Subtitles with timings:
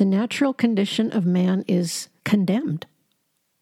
[0.00, 2.86] the natural condition of man is condemned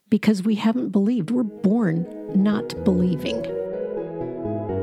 [0.08, 1.32] because we haven't believed.
[1.32, 3.42] We're born not believing.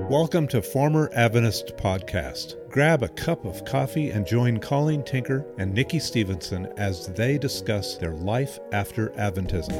[0.09, 2.57] Welcome to Former Adventist Podcast.
[2.69, 7.95] Grab a cup of coffee and join Colleen Tinker and Nikki Stevenson as they discuss
[7.95, 9.71] their life after Adventism.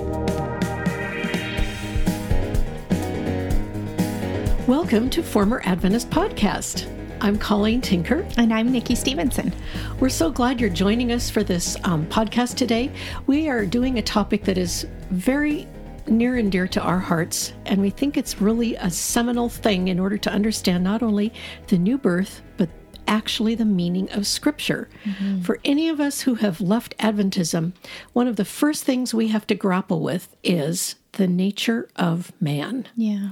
[4.65, 6.94] Welcome to Former Adventist Podcast.
[7.25, 8.23] I'm Colleen Tinker.
[8.37, 9.51] And I'm Nikki Stevenson.
[9.99, 12.91] We're so glad you're joining us for this um, podcast today.
[13.25, 15.67] We are doing a topic that is very
[16.05, 19.99] near and dear to our hearts, and we think it's really a seminal thing in
[19.99, 21.33] order to understand not only
[21.65, 22.69] the new birth, but
[23.07, 24.87] actually the meaning of Scripture.
[25.03, 25.41] Mm-hmm.
[25.41, 27.73] For any of us who have left Adventism,
[28.13, 32.87] one of the first things we have to grapple with is the nature of man.
[32.95, 33.29] Yeah.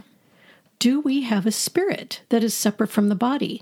[0.80, 3.62] Do we have a spirit that is separate from the body?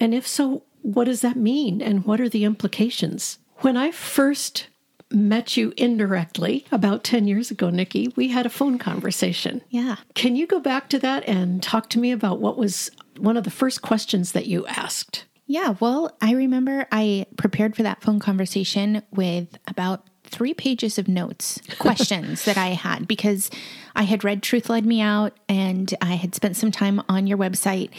[0.00, 3.38] And if so, what does that mean and what are the implications?
[3.58, 4.68] When I first
[5.10, 9.62] met you indirectly about 10 years ago, Nikki, we had a phone conversation.
[9.70, 9.96] Yeah.
[10.14, 13.44] Can you go back to that and talk to me about what was one of
[13.44, 15.24] the first questions that you asked?
[15.46, 21.08] Yeah, well, I remember I prepared for that phone conversation with about three pages of
[21.08, 23.50] notes, questions that I had because
[23.96, 27.38] I had read Truth Led Me Out and I had spent some time on your
[27.38, 27.90] website.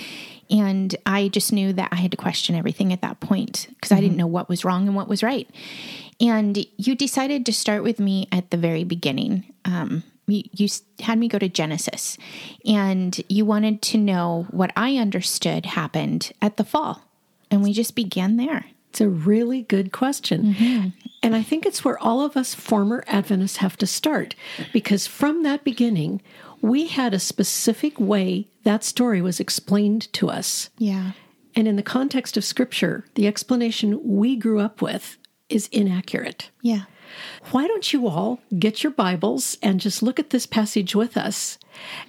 [0.49, 3.97] And I just knew that I had to question everything at that point because mm-hmm.
[3.97, 5.47] I didn't know what was wrong and what was right.
[6.19, 9.53] And you decided to start with me at the very beginning.
[9.65, 10.67] Um, you, you
[10.99, 12.17] had me go to Genesis
[12.65, 17.03] and you wanted to know what I understood happened at the fall.
[17.51, 18.65] And we just began there.
[18.89, 20.53] It's a really good question.
[20.53, 20.89] Mm-hmm.
[21.21, 24.35] And I think it's where all of us former Adventists have to start
[24.71, 26.21] because from that beginning,
[26.61, 30.69] we had a specific way that story was explained to us.
[30.77, 31.11] Yeah.
[31.55, 35.17] And in the context of scripture, the explanation we grew up with
[35.49, 36.49] is inaccurate.
[36.61, 36.83] Yeah.
[37.51, 41.57] Why don't you all get your Bibles and just look at this passage with us?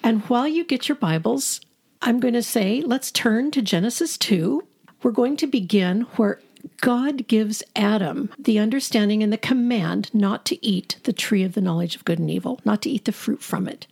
[0.02, 1.60] And while you get your Bibles,
[2.02, 4.66] I'm going to say, let's turn to Genesis 2.
[5.02, 6.40] We're going to begin where
[6.82, 11.62] God gives Adam the understanding and the command not to eat the tree of the
[11.62, 13.86] knowledge of good and evil, not to eat the fruit from it.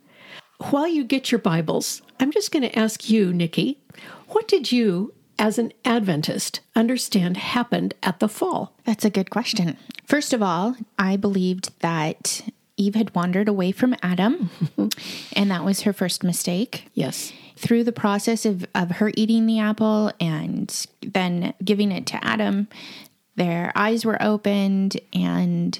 [0.59, 3.79] While you get your Bibles, I'm just going to ask you, Nikki,
[4.27, 8.73] what did you as an Adventist understand happened at the fall?
[8.83, 9.77] That's a good question.
[10.05, 12.41] First of all, I believed that
[12.75, 14.49] Eve had wandered away from Adam,
[15.33, 16.89] and that was her first mistake.
[16.93, 17.31] Yes.
[17.55, 22.67] Through the process of, of her eating the apple and then giving it to Adam,
[23.37, 25.79] their eyes were opened and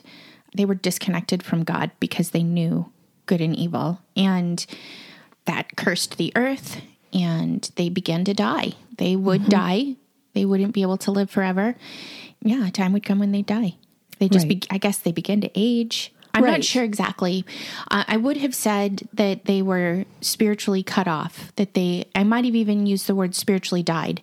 [0.56, 2.90] they were disconnected from God because they knew
[3.30, 4.02] good and evil.
[4.18, 4.66] And
[5.46, 6.82] that cursed the earth
[7.14, 8.74] and they began to die.
[8.98, 9.50] They would mm-hmm.
[9.50, 9.96] die.
[10.34, 11.76] They wouldn't be able to live forever.
[12.42, 13.76] Yeah, a time would come when they die.
[14.18, 14.62] They just, right.
[14.62, 16.12] be, I guess, they begin to age.
[16.34, 16.52] I'm right.
[16.52, 17.46] not sure exactly.
[17.90, 21.54] Uh, I would have said that they were spiritually cut off.
[21.56, 24.22] That they, I might have even used the word spiritually died.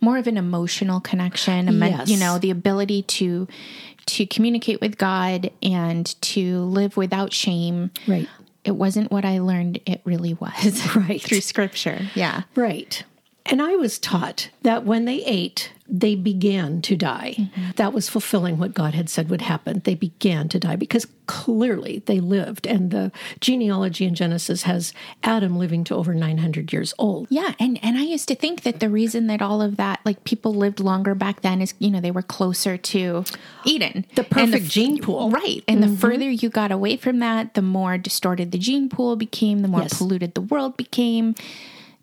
[0.00, 2.08] More of an emotional connection, yes.
[2.08, 3.46] you know, the ability to
[4.10, 7.90] to communicate with God and to live without shame.
[8.06, 8.28] Right
[8.64, 10.94] it wasn't what I learned it really was.
[10.96, 11.22] Right.
[11.22, 12.08] through scripture.
[12.14, 12.42] Yeah.
[12.54, 13.04] Right.
[13.46, 17.34] And I was taught that when they ate, they began to die.
[17.36, 17.70] Mm-hmm.
[17.76, 19.82] That was fulfilling what God had said would happen.
[19.84, 22.66] They began to die because clearly they lived.
[22.66, 27.26] And the genealogy in Genesis has Adam living to over 900 years old.
[27.30, 27.54] Yeah.
[27.58, 30.54] And, and I used to think that the reason that all of that, like people
[30.54, 33.24] lived longer back then, is, you know, they were closer to
[33.64, 34.06] Eden.
[34.14, 35.30] The perfect the, gene pool.
[35.30, 35.64] Right.
[35.66, 35.94] And mm-hmm.
[35.94, 39.68] the further you got away from that, the more distorted the gene pool became, the
[39.68, 39.98] more yes.
[39.98, 41.34] polluted the world became.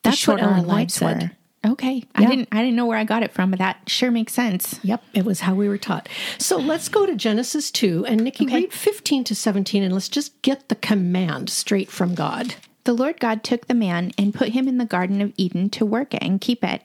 [0.04, 1.22] That's what our lives said.
[1.24, 1.72] were.
[1.72, 1.96] Okay.
[1.96, 2.04] Yeah.
[2.16, 4.80] I didn't I didn't know where I got it from, but that sure makes sense.
[4.84, 6.08] Yep, it was how we were taught.
[6.38, 8.56] So let's go to Genesis 2 and Nikki okay.
[8.56, 12.56] read 15 to 17 and let's just get the command straight from God.
[12.84, 15.86] The Lord God took the man and put him in the garden of Eden to
[15.86, 16.84] work it and keep it.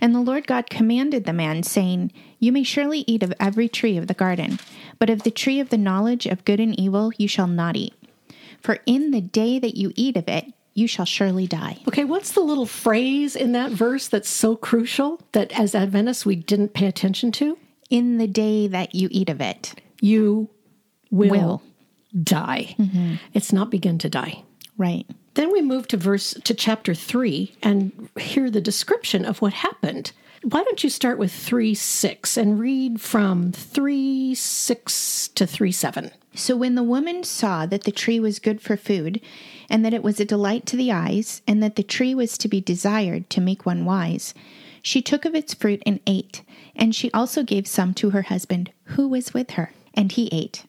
[0.00, 3.98] And the Lord God commanded the man, saying, You may surely eat of every tree
[3.98, 4.58] of the garden,
[4.98, 7.94] but of the tree of the knowledge of good and evil you shall not eat.
[8.60, 11.78] For in the day that you eat of it, you shall surely die.
[11.88, 16.36] Okay, what's the little phrase in that verse that's so crucial that as Adventists we
[16.36, 17.56] didn't pay attention to?
[17.90, 20.48] In the day that you eat of it, you
[21.10, 21.62] will, will.
[22.22, 22.74] die.
[22.78, 23.14] Mm-hmm.
[23.32, 24.42] It's not begin to die.
[24.76, 25.06] Right.
[25.34, 30.12] Then we move to verse to chapter 3 and hear the description of what happened.
[30.42, 36.10] Why don't you start with 3 6 and read from 3 6 to 3 7?
[36.34, 39.20] So when the woman saw that the tree was good for food,
[39.68, 42.48] and that it was a delight to the eyes, and that the tree was to
[42.48, 44.34] be desired to make one wise,
[44.82, 46.42] she took of its fruit and ate,
[46.76, 49.72] and she also gave some to her husband, who was with her.
[49.94, 50.64] and he ate.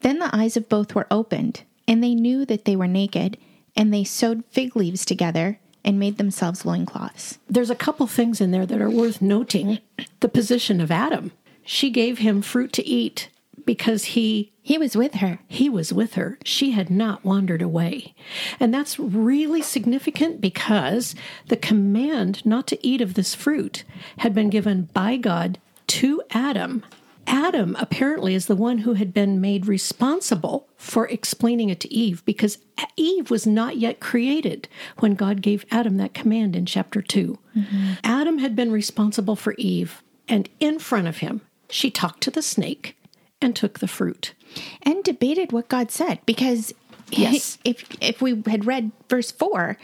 [0.00, 3.36] Then the eyes of both were opened, and they knew that they were naked,
[3.76, 7.38] and they sewed fig leaves together and made themselves loincloths.
[7.48, 9.78] There's a couple things in there that are worth noting.
[10.20, 11.32] The position of Adam.
[11.64, 13.28] She gave him fruit to eat
[13.68, 15.40] because he He was with her.
[15.46, 16.38] he was with her.
[16.42, 18.14] She had not wandered away.
[18.58, 21.14] And that's really significant because
[21.48, 23.84] the command not to eat of this fruit
[24.24, 26.82] had been given by God to Adam.
[27.26, 32.24] Adam apparently is the one who had been made responsible for explaining it to Eve
[32.24, 32.56] because
[32.96, 34.66] Eve was not yet created
[35.00, 37.38] when God gave Adam that command in chapter 2.
[37.54, 37.92] Mm-hmm.
[38.02, 42.40] Adam had been responsible for Eve, and in front of him, she talked to the
[42.40, 42.96] snake
[43.40, 44.34] and took the fruit.
[44.82, 46.72] and debated what God said because
[47.10, 47.58] Yes.
[47.64, 49.76] if if we had read verse 4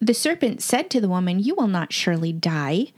[0.00, 2.88] the serpent said to the woman you will not surely die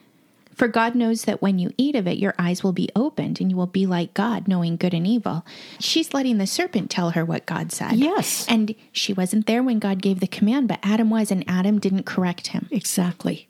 [0.55, 3.51] for God knows that when you eat of it your eyes will be opened and
[3.51, 5.45] you will be like God knowing good and evil
[5.79, 8.47] she's letting the serpent tell her what God said Yes.
[8.49, 12.05] and she wasn't there when God gave the command but Adam was and Adam didn't
[12.07, 13.49] correct him Exactly.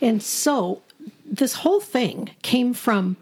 [0.00, 0.82] And so
[1.24, 3.16] this whole thing came from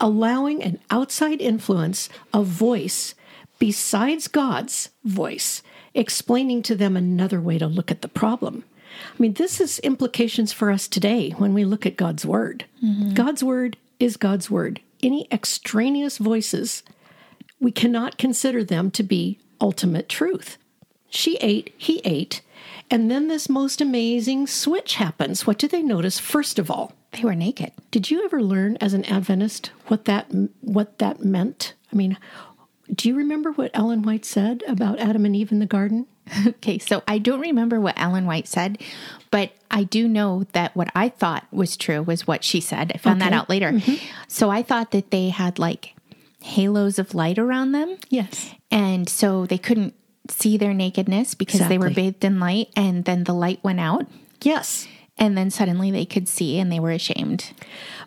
[0.00, 3.14] allowing an outside influence, a voice
[3.58, 5.62] besides God's voice,
[5.94, 8.64] explaining to them another way to look at the problem.
[9.06, 12.64] I mean, this is implications for us today when we look at God's word.
[12.84, 13.14] Mm-hmm.
[13.14, 14.80] God's word is God's word.
[15.02, 16.82] Any extraneous voices,
[17.60, 20.56] we cannot consider them to be ultimate truth.
[21.10, 22.40] She ate, he ate,
[22.90, 25.46] and then this most amazing switch happens.
[25.46, 26.92] What do they notice first of all?
[27.12, 30.26] They were naked Did you ever learn as an Adventist what that
[30.60, 31.74] what that meant?
[31.92, 32.16] I mean,
[32.92, 36.06] do you remember what Ellen White said about Adam and Eve in the garden?
[36.46, 38.78] Okay, so I don't remember what Ellen White said,
[39.32, 42.92] but I do know that what I thought was true was what she said.
[42.94, 43.72] I found that out later.
[43.72, 43.96] Mm-hmm.
[44.28, 45.94] So I thought that they had like
[46.42, 47.96] halos of light around them.
[48.08, 48.54] Yes.
[48.70, 49.94] And so they couldn't
[50.28, 52.68] see their nakedness because they were bathed in light.
[52.76, 54.06] And then the light went out.
[54.42, 54.86] Yes.
[55.20, 57.52] And then suddenly they could see and they were ashamed.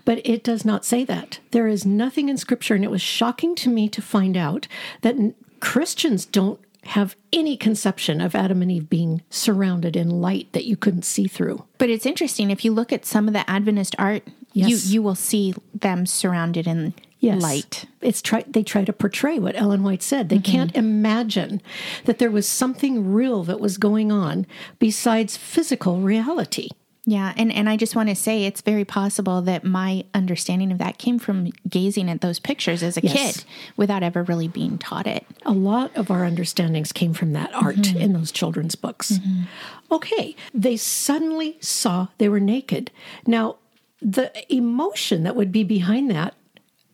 [0.04, 1.39] But it does not say that.
[1.51, 4.68] There is nothing in Scripture, and it was shocking to me to find out
[5.01, 5.15] that
[5.60, 10.75] Christians don't have any conception of Adam and Eve being surrounded in light that you
[10.75, 11.63] couldn't see through.
[11.77, 14.24] But it's interesting if you look at some of the Adventist art,
[14.56, 14.69] Yes.
[14.69, 17.42] you you will see them surrounded in Yes.
[17.42, 17.86] light.
[18.01, 20.27] It's try they try to portray what Ellen White said.
[20.27, 20.36] Mm-hmm.
[20.36, 21.62] They can't imagine
[22.04, 24.45] that there was something real that was going on
[24.77, 26.68] besides physical reality.
[27.06, 30.78] Yeah, and, and I just want to say it's very possible that my understanding of
[30.78, 33.14] that came from gazing at those pictures as a Yes.
[33.14, 33.46] kid
[33.76, 35.26] without ever really being taught it.
[35.46, 37.98] A lot of our understandings came from that art mm-hmm.
[37.98, 39.14] in those children's books.
[39.14, 39.44] Mm-hmm.
[39.92, 42.90] Okay, they suddenly saw they were naked.
[43.28, 43.58] Now,
[44.02, 46.36] the emotion that would be behind that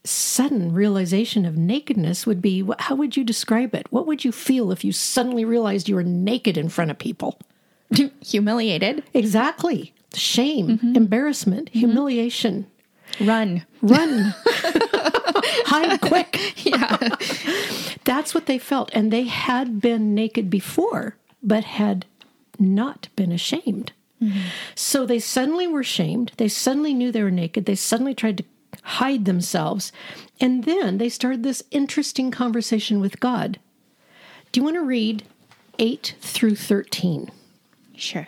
[0.03, 3.85] sudden realization of nakedness would be how would you describe it?
[3.91, 7.37] What would you feel if you suddenly realized you were naked in front of people?
[8.25, 9.03] Humiliated.
[9.13, 9.93] Exactly.
[10.13, 10.95] Shame, mm-hmm.
[10.95, 11.79] embarrassment, mm-hmm.
[11.79, 12.67] humiliation.
[13.19, 13.65] Run.
[13.81, 14.33] Run.
[14.45, 16.65] Hide quick.
[16.65, 16.97] Yeah.
[18.03, 18.89] That's what they felt.
[18.93, 22.05] And they had been naked before, but had
[22.57, 23.91] not been ashamed.
[24.21, 24.39] Mm-hmm.
[24.75, 26.33] So they suddenly were shamed.
[26.37, 27.65] They suddenly knew they were naked.
[27.65, 28.43] They suddenly tried to
[28.83, 29.91] hide themselves.
[30.41, 33.59] And then they started this interesting conversation with God.
[34.51, 35.23] Do you want to read
[35.77, 37.31] 8 through 13?
[37.95, 38.27] Sure.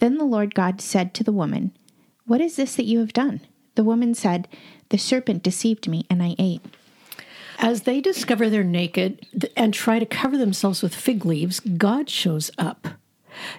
[0.00, 1.72] Then the Lord God said to the woman,
[2.26, 3.40] What is this that you have done?
[3.76, 4.48] The woman said,
[4.88, 6.62] The serpent deceived me, and I ate.
[7.58, 9.26] As they discover they're naked
[9.56, 12.88] and try to cover themselves with fig leaves, God shows up.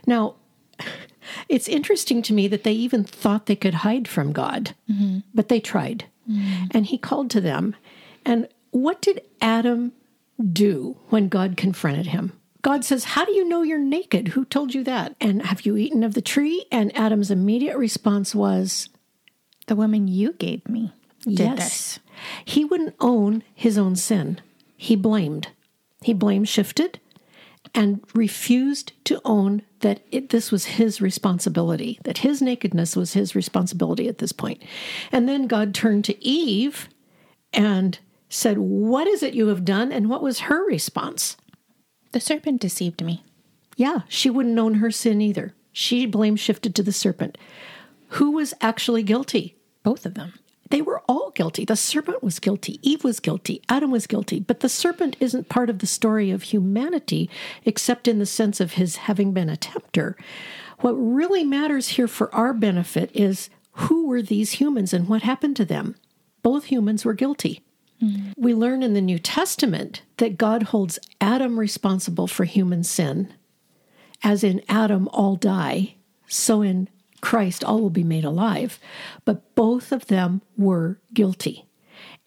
[0.05, 0.35] Now,
[1.49, 5.19] it's interesting to me that they even thought they could hide from God, mm-hmm.
[5.33, 6.05] but they tried.
[6.29, 6.65] Mm-hmm.
[6.71, 7.75] And He called to them.
[8.25, 9.91] And what did Adam
[10.41, 12.33] do when God confronted him?
[12.61, 14.29] God says, How do you know you're naked?
[14.29, 15.15] Who told you that?
[15.19, 16.65] And have you eaten of the tree?
[16.71, 18.89] And Adam's immediate response was,
[19.67, 21.57] The woman you gave me did yes.
[21.57, 21.99] this.
[22.45, 24.39] He wouldn't own his own sin.
[24.77, 25.49] He blamed.
[26.03, 26.99] He blame shifted
[27.73, 33.35] and refused to own that it, this was his responsibility, that his nakedness was his
[33.35, 34.61] responsibility at this point.
[35.11, 36.89] And then God turned to Eve
[37.53, 37.97] and
[38.29, 39.91] said, What is it you have done?
[39.91, 41.37] And what was her response?
[42.11, 43.23] The serpent deceived me.
[43.77, 45.53] Yeah, she wouldn't own her sin either.
[45.71, 47.37] She blame shifted to the serpent.
[48.09, 49.55] Who was actually guilty?
[49.83, 50.33] Both of them.
[50.69, 51.65] They were all guilty.
[51.65, 52.79] The serpent was guilty.
[52.81, 53.61] Eve was guilty.
[53.67, 54.39] Adam was guilty.
[54.39, 57.29] But the serpent isn't part of the story of humanity,
[57.65, 60.15] except in the sense of his having been a tempter.
[60.79, 65.55] What really matters here for our benefit is who were these humans and what happened
[65.57, 65.95] to them?
[66.41, 67.61] Both humans were guilty.
[68.01, 68.33] Mm.
[68.37, 73.33] We learn in the New Testament that God holds Adam responsible for human sin.
[74.23, 75.95] As in Adam, all die,
[76.27, 76.87] so in
[77.21, 78.79] Christ, all will be made alive.
[79.25, 81.65] But both of them were guilty.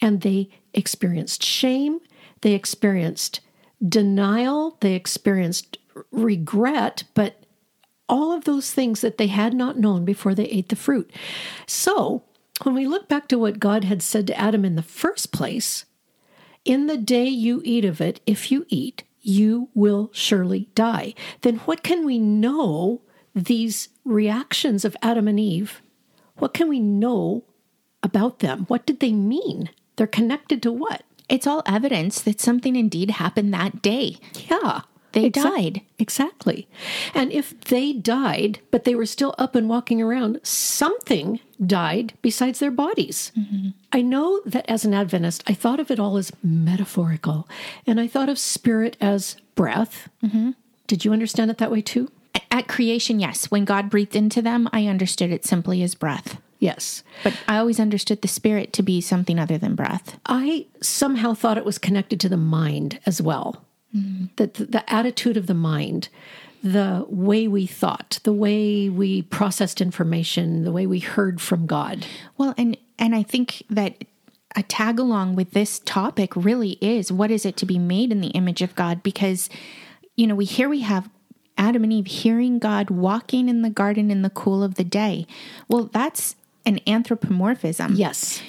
[0.01, 2.01] And they experienced shame,
[2.43, 3.41] they experienced
[3.87, 5.79] denial, they experienced
[6.11, 7.45] regret, but
[8.09, 11.11] all of those things that they had not known before they ate the fruit.
[11.67, 12.23] So,
[12.65, 15.85] when we look back to what God had said to Adam in the first place,
[16.65, 21.15] in the day you eat of it, if you eat, you will surely die.
[21.43, 23.03] Then what can we know
[23.35, 25.83] these reactions of Adam and Eve,
[26.37, 27.45] what can we know
[28.03, 28.65] about them?
[28.69, 29.71] What did they mean?
[29.97, 31.03] They're connected to what?
[31.29, 34.19] It's all evidence that something indeed happened that day.
[34.51, 34.83] Yeah.
[35.15, 35.81] They died.
[35.99, 36.69] Exactly.
[37.15, 42.59] And if they died, but they were still up and walking around, something died besides
[42.59, 43.33] their bodies.
[43.39, 43.71] Mm-hmm.
[43.93, 47.49] I know that as an Adventist, I thought of it all as metaphorical,
[47.87, 50.09] and I thought of spirit as breath.
[50.23, 50.51] Mm-hmm.
[50.87, 52.11] Did you understand it that way too?
[52.51, 53.51] At creation, yes.
[53.51, 56.39] When God breathed into them, I understood it simply as breath.
[56.59, 57.03] Yes.
[57.23, 60.19] But I always understood the spirit to be something other than breath.
[60.27, 63.65] I somehow thought it was connected to the mind as well.
[63.95, 64.27] Mm-hmm.
[64.37, 66.09] That the, the attitude of the mind,
[66.63, 72.07] the way we thought, the way we processed information, the way we heard from God.
[72.37, 74.05] Well, and and I think that
[74.57, 78.21] a tag along with this topic really is what is it to be made in
[78.21, 79.51] the image of God because
[80.17, 81.11] you know, we here we have
[81.57, 85.27] Adam and Eve hearing God walking in the garden in the cool of the day.
[85.69, 86.37] Well, that's
[86.67, 87.95] an anthropomorphism.
[87.95, 88.43] Yes.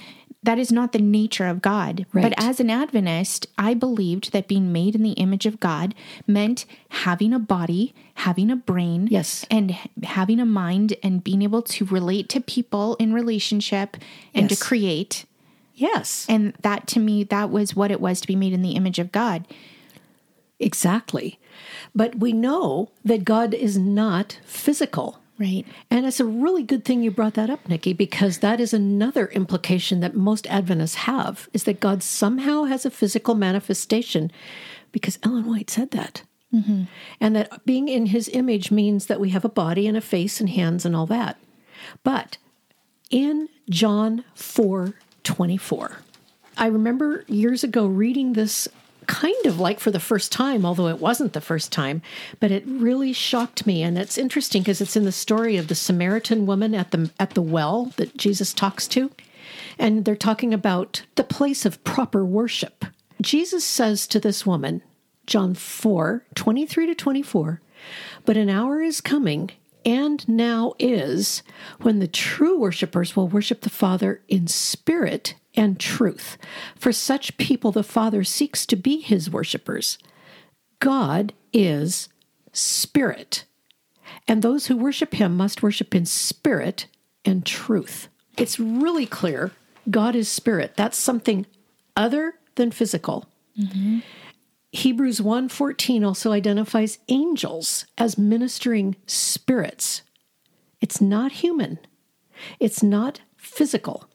[0.46, 2.06] That is not the nature of God.
[2.14, 2.22] Right.
[2.22, 5.96] But as an Adventist, I believed that being made in the image of God
[6.28, 9.72] meant having a body, having a brain, yes, and
[10.04, 13.98] having a mind and being able to relate to people in relationship
[14.36, 14.60] and yes.
[14.60, 15.25] to create.
[15.74, 16.28] Yes.
[16.30, 19.00] And that to me, that was what it was to be made in the image
[19.00, 19.48] of God.
[20.60, 21.40] Exactly.
[21.96, 25.20] But we know that God is not physical.
[25.38, 25.65] Right.
[25.92, 29.27] And it's a really good thing you brought that up, Nikki, because that is another
[29.27, 34.32] implication that most Adventists have is that God somehow has a physical manifestation
[34.94, 36.24] because Ellen White said that.
[36.54, 36.84] Mm-hmm.
[37.20, 40.39] And that being in his image means that we have a body and a face
[40.39, 41.38] and hands and all that.
[42.04, 42.38] But
[43.10, 45.98] in John 4 24,
[46.58, 48.70] I remember years ago reading this
[49.07, 52.01] kind of like for the first time, although it wasn't the first time,
[52.39, 53.83] but it really shocked me.
[53.83, 57.31] And it's interesting because it's in the story of the Samaritan woman at the at
[57.31, 59.12] the well that Jesus talks to.
[59.77, 62.85] And they're talking about the place of proper worship.
[63.21, 64.81] Jesus says to this woman,
[65.25, 67.62] John 4, 23 to 24,
[68.25, 69.51] but an hour is coming
[69.86, 71.44] and now is
[71.82, 76.38] when the true worshipers will worship the Father in spirit and truth.
[76.75, 79.98] For such people, the Father seeks to be his worshippers.
[80.80, 82.10] God is
[82.51, 83.46] spirit,
[84.27, 86.88] and those who worship him must worship in spirit
[87.24, 88.08] and truth.
[88.38, 89.51] It's really clear
[89.89, 90.74] God is spirit.
[90.75, 91.46] That's something
[91.96, 93.25] other than physical.
[93.60, 94.00] Mm-hmm.
[94.75, 100.01] Hebrews 1:14 also identifies angels as ministering spirits.
[100.82, 101.79] It's not human.
[102.60, 104.10] It's not physical.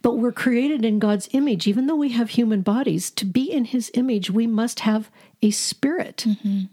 [0.00, 1.66] But we're created in God's image.
[1.66, 5.10] Even though we have human bodies, to be in his image, we must have
[5.42, 6.24] a spirit.
[6.26, 6.64] Mm-hmm.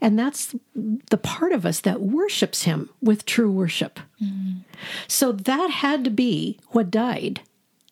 [0.00, 4.00] And that's the part of us that worships him with true worship.
[4.22, 4.60] Mm-hmm.
[5.08, 7.40] So that had to be what died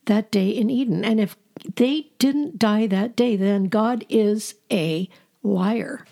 [0.07, 1.05] that day in Eden.
[1.05, 1.37] And if
[1.75, 5.09] they didn't die that day, then God is a
[5.43, 6.05] liar.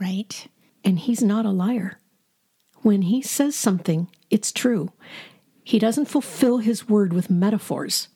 [0.00, 0.48] Right.
[0.84, 1.98] And he's not a liar.
[2.82, 4.92] When he says something, it's true.
[5.64, 8.08] He doesn't fulfill his word with metaphors,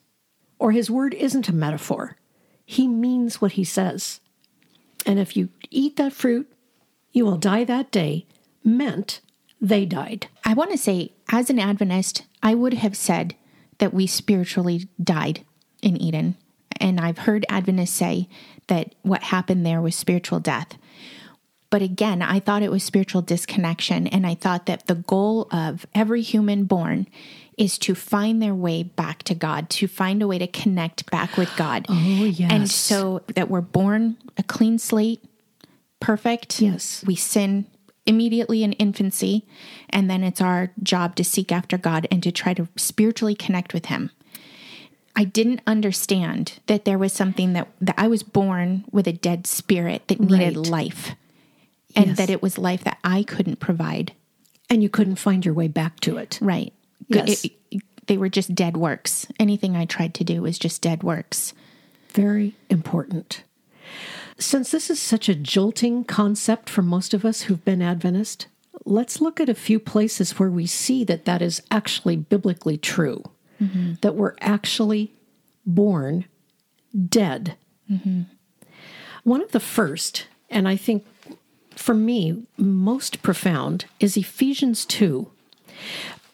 [0.58, 2.16] or his word isn't a metaphor.
[2.64, 4.20] He means what he says.
[5.04, 6.50] And if you eat that fruit,
[7.12, 8.26] you will die that day,
[8.64, 9.20] meant
[9.60, 10.28] they died.
[10.44, 13.34] I want to say, as an Adventist, I would have said
[13.78, 15.44] that we spiritually died
[15.82, 16.36] in Eden.
[16.82, 18.28] And I've heard Adventists say
[18.66, 20.76] that what happened there was spiritual death.
[21.70, 24.06] But again, I thought it was spiritual disconnection.
[24.06, 27.06] And I thought that the goal of every human born
[27.56, 31.36] is to find their way back to God, to find a way to connect back
[31.36, 31.86] with God.
[31.88, 32.50] Oh, yes.
[32.52, 35.24] And so that we're born a clean slate,
[36.00, 36.60] perfect.
[36.60, 37.04] Yes.
[37.06, 37.66] We sin
[38.04, 39.46] immediately in infancy,
[39.88, 43.72] and then it's our job to seek after God and to try to spiritually connect
[43.72, 44.10] with Him.
[45.14, 49.46] I didn't understand that there was something that, that I was born with a dead
[49.46, 50.66] spirit that needed Right.
[50.68, 51.10] life,
[51.94, 52.16] and Yes.
[52.16, 54.12] that it was life that I couldn't provide.
[54.70, 56.38] and you couldn't find your way back to it.
[56.40, 56.72] Right.
[57.08, 57.44] Yes.
[57.44, 59.26] It- it- they were just dead works.
[59.38, 61.52] Anything I tried to do was just dead works.
[62.14, 63.42] Very important.
[64.38, 68.46] Since this is such a jolting concept for most of us who've been Adventist,
[68.86, 73.22] let's look at a few places where we see that that is actually biblically true,
[73.60, 73.92] Mm-hmm.
[74.00, 75.12] that we're actually
[75.64, 76.24] born
[77.08, 77.56] dead.
[77.90, 78.22] Mm-hmm.
[79.24, 81.06] One of the first, and I think
[81.76, 85.30] for me most profound, is Ephesians 2.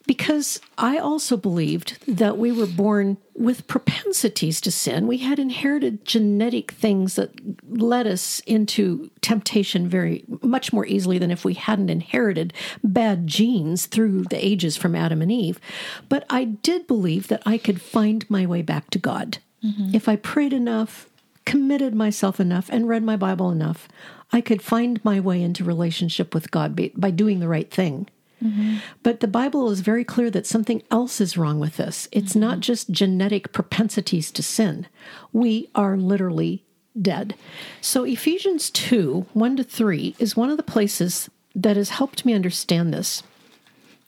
[0.09, 5.07] Because I also believed that we were born with propensities to sin.
[5.07, 7.31] We had inherited genetic things that
[7.69, 13.85] led us into temptation very much more easily than if we hadn't inherited bad genes
[13.85, 15.61] through the ages from Adam and Eve.
[16.09, 19.38] But I did believe that I could find my way back to God.
[19.62, 19.95] Mm-hmm.
[19.95, 21.07] If I prayed enough,
[21.45, 23.88] committed myself enough, and read my Bible enough,
[24.33, 28.09] I could find my way into relationship with God by, by doing the right thing.
[28.42, 28.76] Mm-hmm.
[29.02, 32.09] But the Bible is very clear that something else is wrong with this.
[32.12, 32.61] It's not mm-hmm.
[32.61, 34.87] just genetic propensities to sin.
[35.33, 36.64] We are literally
[37.00, 37.35] dead.
[37.80, 42.35] So Ephesians 2 1 to 3 is one of the places that has helped me
[42.35, 43.23] understand this.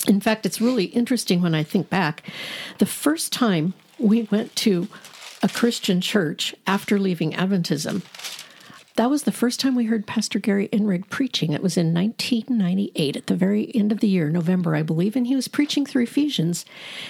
[0.08, 2.22] In fact, it's really interesting when I think back.
[2.78, 4.88] The first time we went to
[5.42, 8.02] a Christian church after leaving Adventism,
[8.97, 11.52] that was the first time we heard Pastor Gary Inrig preaching.
[11.52, 15.26] It was in 1998, at the very end of the year, November, I believe, and
[15.26, 16.64] he was preaching through Ephesians.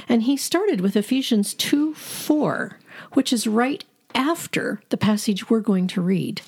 [0.08, 2.78] And he started with Ephesians 2 4,
[3.12, 3.84] which is right
[4.14, 6.42] after the passage we're going to read.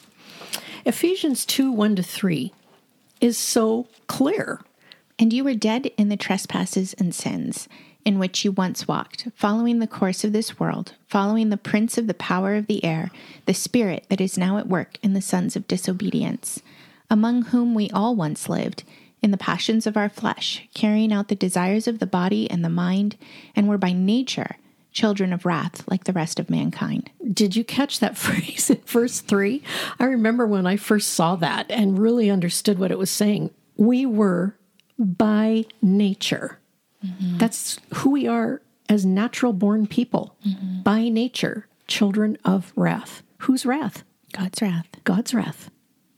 [0.85, 2.53] Ephesians 2 1 to 3
[3.21, 4.61] is so clear.
[5.19, 7.69] And you were dead in the trespasses and sins
[8.05, 12.07] in which you once walked, following the course of this world, following the prince of
[12.07, 13.11] the power of the air,
[13.47, 16.61] the spirit that is now at work in the sons of disobedience,
[17.11, 18.85] among whom we all once lived,
[19.23, 22.69] in the passions of our flesh, carrying out the desires of the body and the
[22.69, 23.17] mind,
[23.55, 24.57] and were by nature
[24.93, 27.11] children of wrath like the rest of mankind.
[27.33, 29.63] Did you catch that phrase in verse 3?
[29.99, 33.51] I remember when I first saw that and really understood what it was saying.
[33.77, 34.57] We were
[34.99, 36.59] by nature.
[37.05, 37.39] Mm-hmm.
[37.39, 40.83] That's who we are as natural born people, mm-hmm.
[40.83, 43.23] by nature, children of wrath.
[43.39, 44.05] Whose wrath?
[44.33, 44.87] God's wrath.
[45.05, 45.71] God's wrath.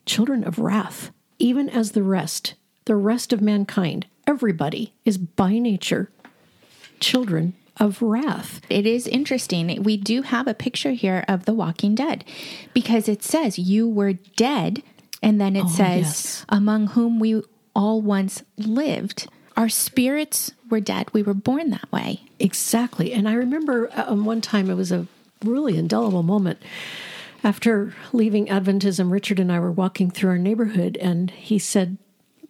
[0.06, 6.10] Children of wrath, even as the rest, the rest of mankind, everybody is by nature
[7.00, 8.60] children of wrath.
[8.68, 9.82] It is interesting.
[9.82, 12.24] We do have a picture here of the walking dead
[12.72, 14.82] because it says you were dead
[15.22, 16.46] and then it oh, says yes.
[16.48, 17.42] among whom we
[17.74, 19.28] all once lived.
[19.56, 21.08] Our spirits were dead.
[21.12, 22.22] We were born that way.
[22.38, 23.12] Exactly.
[23.12, 25.06] And I remember um, one time it was a
[25.44, 26.60] really indelible moment.
[27.44, 31.98] After leaving Adventism, Richard and I were walking through our neighborhood, and he said,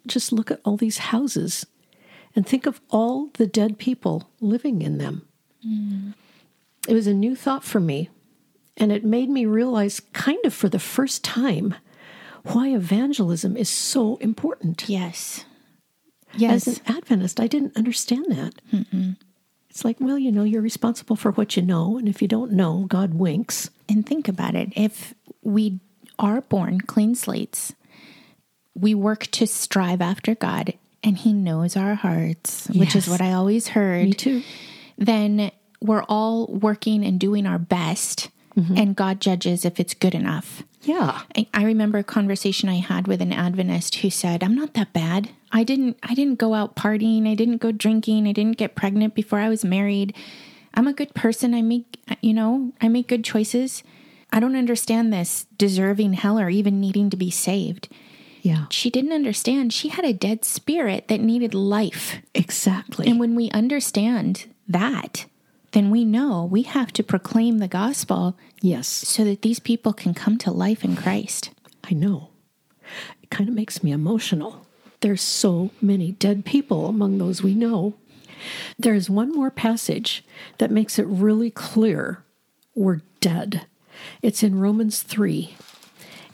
[0.07, 1.67] Just look at all these houses
[2.37, 5.27] and think of all the dead people living in them.
[6.87, 8.11] It was a new thought for me,
[8.77, 11.75] and it made me realize, kind of for the first time,
[12.45, 14.89] why evangelism is so important.
[14.89, 15.45] Yes.
[16.43, 18.55] As an Adventist, I didn't understand that.
[19.71, 22.53] It's like, well, you know, you're responsible for what you know, and if you don't
[22.53, 23.71] know, God winks.
[23.89, 24.73] And think about it.
[24.77, 25.81] If we
[26.19, 27.75] are born clean slates,
[28.75, 33.33] we work to strive after God, and He knows our hearts, which is what I
[33.33, 34.05] always heard.
[34.05, 34.43] Me too.
[34.97, 38.77] Then we're all working and doing our best, mm-hmm.
[38.77, 40.63] and God judges if it's good enough.
[40.85, 41.23] Yeah.
[41.37, 44.93] I, I remember a conversation I had with an Adventist who said, "I'm not that
[44.93, 45.31] bad.
[45.53, 45.99] I didn't.
[46.03, 47.29] I didn't go out partying.
[47.31, 48.27] I didn't go drinking.
[48.27, 50.15] I didn't get pregnant before I was married.
[50.75, 51.55] I'm a good person.
[51.55, 53.83] I make, you know, I make good choices.
[54.33, 57.89] I don't understand this deserving hell or even needing to be saved."
[58.43, 58.67] Yeah.
[58.71, 59.73] She didn't understand.
[59.73, 62.19] She had a dead spirit that needed life.
[62.35, 63.07] Exactly.
[63.09, 65.25] And when we understand that,
[65.75, 70.15] then we know we have to proclaim the gospel yes, so that these people can
[70.15, 71.51] come to life in Christ.
[71.83, 72.31] I know.
[73.23, 74.67] It kind of makes me emotional.
[75.01, 77.95] There's so many dead people among those we know.
[78.79, 80.25] There's one more passage
[80.59, 82.23] that makes it really clear
[82.77, 83.67] we're dead.
[84.23, 85.57] It's in Romans 3.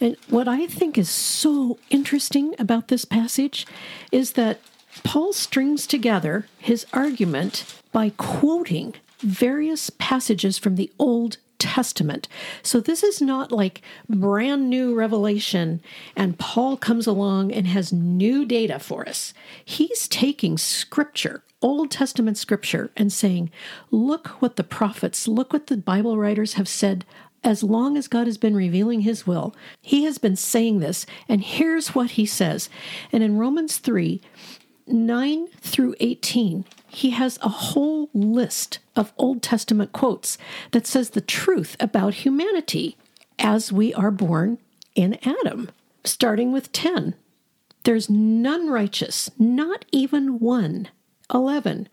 [0.03, 3.67] And what I think is so interesting about this passage
[4.13, 4.61] is that
[5.03, 12.27] Paul strings together his argument by quoting various passages from the Old Testament.
[12.63, 15.83] So this is not like brand new revelation
[16.17, 19.35] and Paul comes along and has new data for us.
[19.65, 23.51] He's taking scripture, Old Testament scripture, and saying,
[23.91, 27.05] look what the prophets, look what the Bible writers have said
[27.43, 31.41] as long as God has been revealing his will, he has been saying this, and
[31.41, 32.69] here's what he says.
[33.13, 34.21] And in Romans 3
[34.87, 40.37] 9 through 18, he has a whole list of Old Testament quotes
[40.73, 42.97] that says the truth about humanity
[43.39, 44.59] as we are born
[44.95, 45.71] in Adam,
[46.05, 47.15] starting with 10.
[47.85, 50.89] There's none righteous, not even one.
[51.33, 51.89] 11.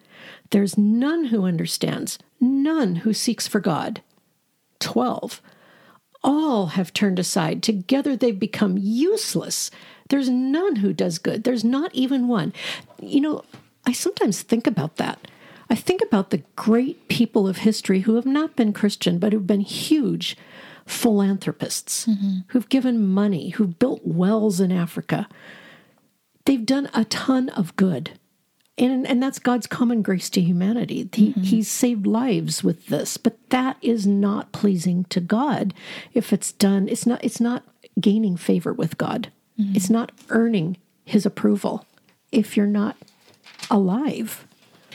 [0.49, 4.01] There's none who understands, none who seeks for God.
[4.79, 5.41] 12.
[6.23, 7.61] All have turned aside.
[7.61, 9.69] Together they've become useless.
[10.09, 11.43] There's none who does good.
[11.43, 12.51] There's not even one.
[12.99, 13.43] You know,
[13.87, 15.27] I sometimes think about that.
[15.69, 19.47] I think about the great people of history who have not been Christian, but who've
[19.47, 20.37] been huge
[20.85, 22.39] philanthropists, mm-hmm.
[22.49, 25.27] who've given money, who've built wells in Africa.
[26.45, 28.11] They've done a ton of good
[28.77, 31.09] and and that's God's common grace to humanity.
[31.11, 31.41] He, mm-hmm.
[31.41, 35.73] He's saved lives with this, but that is not pleasing to God
[36.13, 36.87] if it's done.
[36.87, 37.23] It's not.
[37.23, 37.63] It's not
[37.99, 39.31] gaining favor with God.
[39.59, 39.75] Mm-hmm.
[39.75, 41.85] It's not earning His approval
[42.31, 42.97] if you're not
[43.69, 44.47] alive.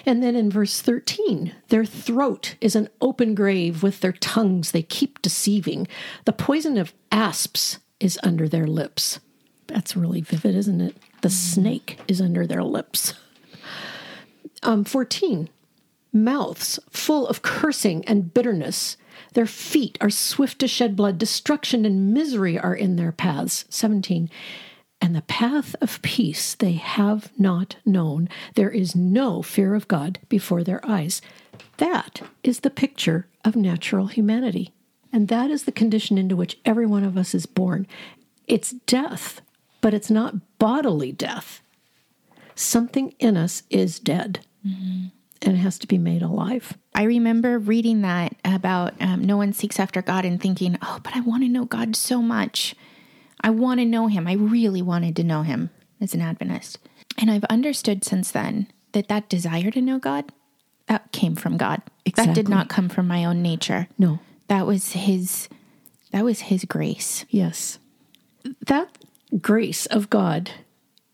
[0.05, 4.83] And then in verse 13, their throat is an open grave with their tongues they
[4.83, 5.87] keep deceiving.
[6.25, 9.21] The poison of asps is under their lips.
[9.69, 10.97] That's really vivid, isn't it?
[11.21, 11.61] The mm-hmm.
[11.61, 13.15] snake is under their lips.
[14.65, 15.49] Um, 14,
[16.13, 18.97] mouths full of cursing and bitterness.
[19.35, 21.17] Their feet are swift to shed blood.
[21.17, 23.65] Destruction and misery are in their paths.
[23.71, 24.29] 17.
[25.03, 28.29] And the path of peace they have not known.
[28.55, 31.21] There is no fear of God before their eyes.
[31.79, 34.73] That is the picture of natural humanity.
[35.13, 37.89] And that is the condition into which every one of us is born.
[38.47, 39.41] It's death,
[39.81, 41.61] but it's not bodily death.
[42.55, 45.07] Something in us is dead mm-hmm.
[45.43, 46.79] and it has to be made alive.
[46.95, 51.17] I remember reading that about um, no one seeks after God and thinking, oh, but
[51.17, 52.77] I want to know God so much.
[53.43, 54.27] I want to know him.
[54.27, 56.79] I really wanted to know him as an Adventist.
[57.19, 60.33] And I've understood since then that that desire to know God,
[60.87, 61.83] that came from God.
[62.05, 62.35] Exactly.
[62.35, 63.89] That did not come from my own nature.
[63.99, 64.21] No.
[64.49, 65.49] That was his
[66.13, 67.25] that was his grace.
[67.31, 67.79] Yes.
[68.67, 68.99] That
[69.41, 70.51] grace of God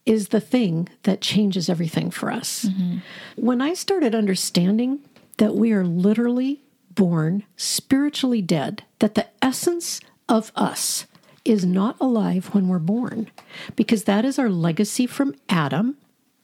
[0.05, 2.65] is the thing that changes everything for us.
[2.65, 2.99] Mm-hmm.
[3.37, 5.01] When I started understanding
[5.37, 11.07] that we are literally born spiritually dead, that the essence of us
[11.45, 13.31] is not alive when we're born,
[13.77, 15.97] because that is our legacy from Adam.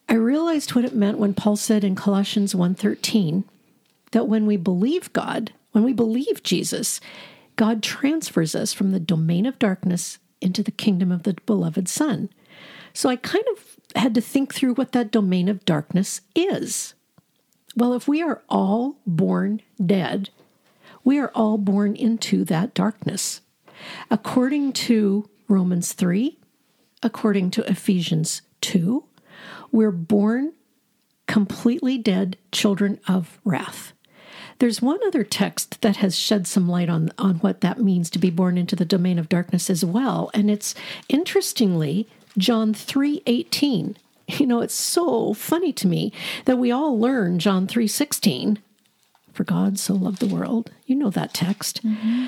[0.09, 3.45] I realized what it meant when Paul said in Colossians 1:13
[4.13, 7.01] that when we believe God, when we believe Jesus,
[7.57, 12.29] God transfers us from the domain of darkness into the kingdom of the beloved Son.
[12.93, 16.95] So I kind of had to think through what that domain of darkness is.
[17.77, 20.31] Well, if we are all born dead,
[21.03, 23.41] we are all born into that darkness.
[24.11, 26.39] According to Romans 3,
[27.03, 29.05] according to Ephesians 2,
[29.73, 30.53] we're born
[31.27, 33.93] completely dead children of wrath.
[34.59, 38.19] There's one other text that has shed some light on, on what that means to
[38.19, 40.31] be born into the domain of darkness as well.
[40.33, 40.75] And it's
[41.09, 42.09] interestingly
[42.39, 43.97] John 3:18.
[44.27, 46.13] You know, it's so funny to me
[46.47, 48.59] that we all learn John 3:16.
[49.33, 50.71] For God so loved the world.
[50.87, 51.85] You know that text.
[51.85, 52.27] Mm-hmm.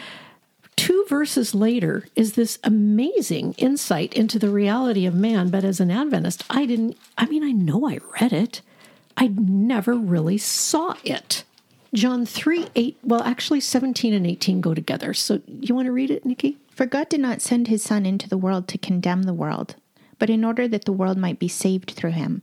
[0.77, 5.91] Two verses later is this amazing insight into the reality of man, but as an
[5.91, 8.61] Adventist, I didn't I mean I know I read it.
[9.17, 11.45] I never really saw it.
[11.95, 15.15] John 3 8, well, actually 17 and 18 go together.
[15.15, 16.59] So you want to read it, Nikki?
[16.71, 19.77] For God did not send his Son into the world to condemn the world,
[20.19, 22.43] but in order that the world might be saved through him.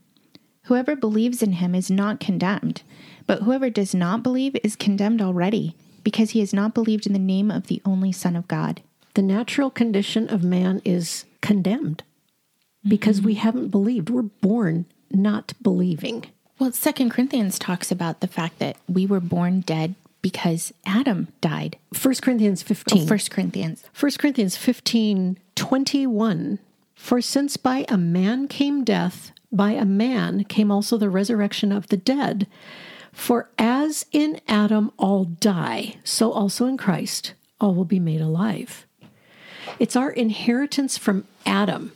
[0.63, 2.81] Whoever believes in him is not condemned,
[3.27, 7.19] but whoever does not believe is condemned already, because he has not believed in the
[7.19, 8.81] name of the only Son of God.
[9.13, 12.03] The natural condition of man is condemned
[12.87, 13.27] because mm-hmm.
[13.27, 14.09] we haven't believed.
[14.09, 16.25] We're born not believing.
[16.59, 21.77] Well, Second Corinthians talks about the fact that we were born dead because Adam died.
[22.01, 23.03] 1 Corinthians 15.
[23.03, 23.83] Oh, 1 Corinthians.
[23.99, 26.59] 1 Corinthians 15, 21
[27.03, 31.87] for since by a man came death, by a man came also the resurrection of
[31.87, 32.47] the dead.
[33.13, 38.85] For as in Adam all die, so also in Christ all will be made alive.
[39.79, 41.93] It's our inheritance from Adam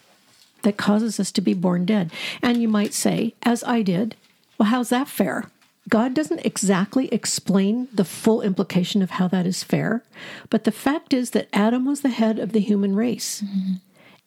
[0.63, 2.11] that causes us to be born dead.
[2.41, 4.15] And you might say, as I did,
[4.57, 5.45] well, how's that fair?
[5.89, 10.03] God doesn't exactly explain the full implication of how that is fair,
[10.49, 13.75] but the fact is that Adam was the head of the human race, mm-hmm.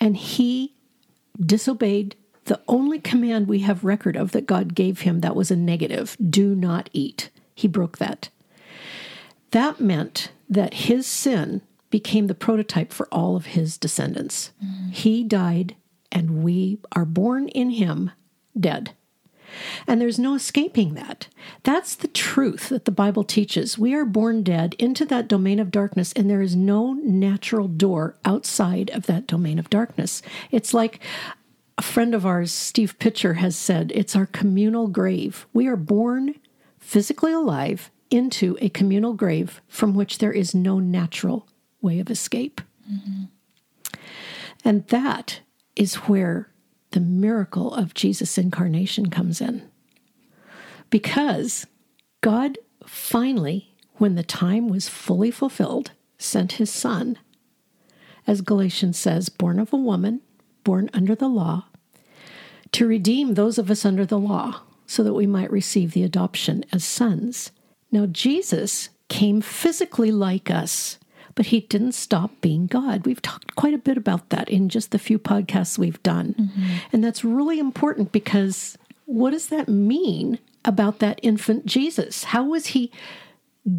[0.01, 0.73] and he
[1.39, 5.57] disobeyed the only command we have record of that God gave him that was a
[5.57, 7.31] negative do not eat.
[7.55, 8.29] He broke that.
[9.51, 14.53] That meant that his sin became the prototype for all of his descendants.
[14.65, 14.91] Mm-hmm.
[14.91, 15.77] He died,
[16.13, 18.13] and we are born in him
[18.59, 18.93] dead.
[19.87, 21.27] And there's no escaping that.
[21.65, 23.77] That's the truth that the Bible teaches.
[23.77, 28.17] We are born dead into that domain of darkness, and there is no natural door
[28.25, 30.23] outside of that domain of darkness.
[30.53, 31.01] It's like
[31.81, 35.47] a friend of ours, Steve Pitcher, has said it's our communal grave.
[35.55, 36.35] We are born
[36.79, 41.49] physically alive into a communal grave from which there is no natural
[41.81, 42.61] way of escape.
[42.87, 43.95] Mm-hmm.
[44.63, 45.41] And that
[45.75, 46.51] is where
[46.91, 49.63] the miracle of Jesus' incarnation comes in.
[50.91, 51.67] Because
[52.21, 57.17] God finally, when the time was fully fulfilled, sent his son,
[58.27, 60.21] as Galatians says, born of a woman,
[60.63, 61.65] born under the law,
[62.73, 66.65] to redeem those of us under the law, so that we might receive the adoption
[66.73, 67.51] as sons.
[67.93, 70.99] Now, Jesus came physically like us
[71.35, 73.07] but he didn't stop being God.
[73.07, 76.35] We've talked quite a bit about that in just the few podcasts we've done.
[76.39, 76.77] Mm-hmm.
[76.93, 82.25] And that's really important because what does that mean about that infant Jesus?
[82.25, 82.91] How was he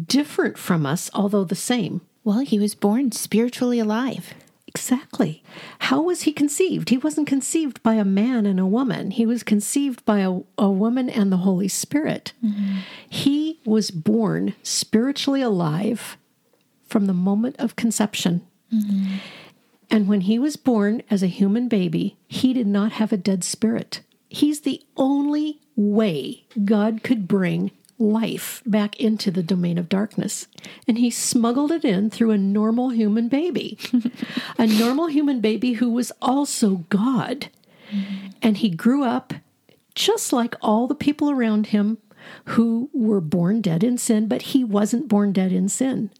[0.06, 2.00] different from us, although the same?
[2.24, 4.34] Well, he was born spiritually alive.
[4.74, 5.42] Exactly.
[5.80, 6.88] How was he conceived?
[6.88, 9.10] He wasn't conceived by a man and a woman.
[9.10, 12.32] He was conceived by a, a woman and the Holy Spirit.
[12.44, 12.78] Mm-hmm.
[13.08, 16.16] He was born spiritually alive
[16.86, 18.46] from the moment of conception.
[18.72, 19.16] Mm-hmm.
[19.90, 23.44] And when he was born as a human baby, he did not have a dead
[23.44, 24.00] spirit.
[24.30, 30.48] He's the only way God could bring life back into the domain of darkness.
[30.88, 33.78] And he smuggled it in through a normal human baby,
[34.58, 37.48] a normal human baby who was also God.
[37.90, 38.26] Mm-hmm.
[38.42, 39.34] And he grew up
[39.94, 41.98] just like all the people around him
[42.46, 46.10] who were born dead in sin, but he wasn't born dead in sin.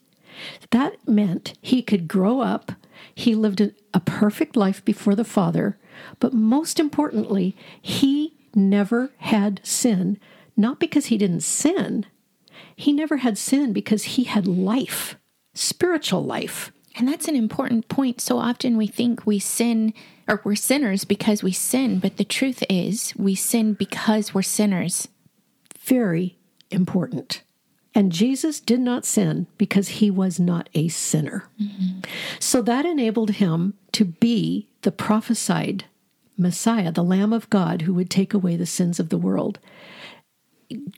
[0.70, 2.72] That meant he could grow up,
[3.14, 5.78] he lived a perfect life before the Father,
[6.18, 10.18] but most importantly, he never had sin,
[10.56, 12.06] not because he didn't sin.
[12.76, 15.16] He never had sin because he had life,
[15.54, 16.72] spiritual life.
[16.96, 18.20] And that's an important point.
[18.20, 19.94] So often we think we sin
[20.28, 25.08] or we're sinners because we sin, but the truth is we sin because we're sinners.
[25.80, 26.38] Very
[26.70, 27.42] important.
[27.94, 31.48] And Jesus did not sin because he was not a sinner.
[31.60, 32.00] Mm-hmm.
[32.38, 35.84] So that enabled him to be the prophesied
[36.38, 39.58] Messiah, the Lamb of God who would take away the sins of the world.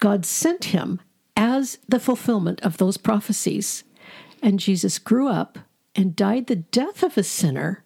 [0.00, 1.00] God sent him
[1.36, 3.84] as the fulfillment of those prophecies.
[4.42, 5.58] And Jesus grew up
[5.94, 7.84] and died the death of a sinner,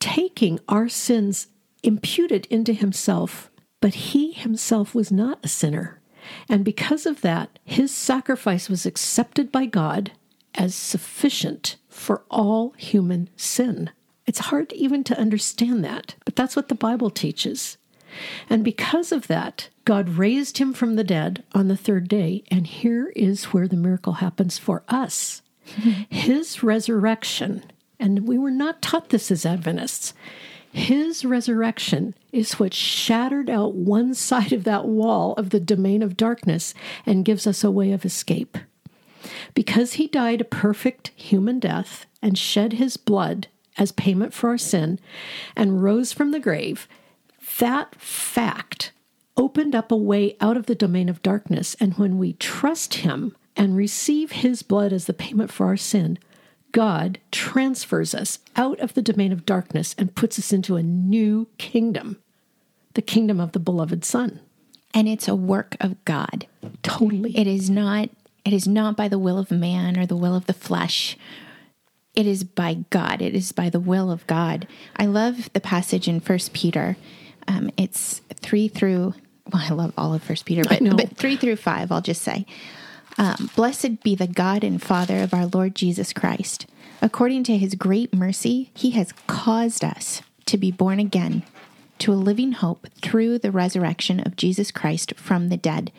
[0.00, 1.48] taking our sins
[1.82, 3.50] imputed into himself.
[3.80, 6.00] But he himself was not a sinner.
[6.48, 10.12] And because of that, his sacrifice was accepted by God
[10.54, 13.90] as sufficient for all human sin.
[14.26, 17.78] It's hard even to understand that, but that's what the Bible teaches.
[18.50, 22.42] And because of that, God raised him from the dead on the third day.
[22.50, 25.42] And here is where the miracle happens for us.
[26.10, 27.62] His resurrection,
[27.98, 30.12] and we were not taught this as Adventists,
[30.72, 36.18] his resurrection is what shattered out one side of that wall of the domain of
[36.18, 36.74] darkness
[37.06, 38.58] and gives us a way of escape.
[39.54, 43.46] Because he died a perfect human death and shed his blood
[43.78, 44.98] as payment for our sin
[45.56, 46.86] and rose from the grave,
[47.58, 48.92] that fact
[49.36, 51.76] opened up a way out of the domain of darkness.
[51.80, 56.18] And when we trust him and receive his blood as the payment for our sin,
[56.72, 61.48] God transfers us out of the domain of darkness and puts us into a new
[61.58, 62.18] kingdom,
[62.94, 64.40] the kingdom of the beloved Son.
[64.92, 66.46] And it's a work of God.
[66.82, 67.36] Totally.
[67.36, 68.10] It is not
[68.44, 71.16] it is not by the will of man or the will of the flesh.
[72.14, 73.20] It is by God.
[73.20, 74.68] It is by the will of God.
[74.96, 76.96] I love the passage in First Peter.
[77.48, 79.14] Um, it's three through
[79.52, 82.46] well, I love all of First Peter, but, but three through five, I'll just say.
[83.18, 86.66] Um, Blessed be the God and Father of our Lord Jesus Christ.
[87.00, 91.44] According to his great mercy, he has caused us to be born again
[91.98, 95.92] to a living hope through the resurrection of Jesus Christ from the dead,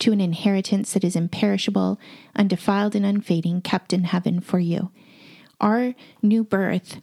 [0.00, 1.98] to an inheritance that is imperishable,
[2.34, 4.90] undefiled, and unfading, kept in heaven for you.
[5.60, 7.00] Our new birth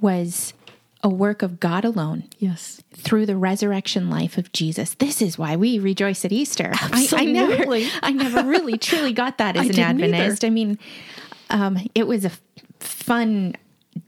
[0.00, 0.52] was
[1.02, 2.82] a work of God alone Yes.
[2.94, 4.94] through the resurrection life of Jesus.
[4.94, 6.70] This is why we rejoice at Easter.
[6.74, 7.84] I, I Absolutely.
[7.84, 10.04] never, I never really truly got that as I an didn't either.
[10.14, 10.44] Adventist.
[10.44, 10.78] I mean,
[11.50, 12.40] um, it was a f-
[12.80, 13.54] fun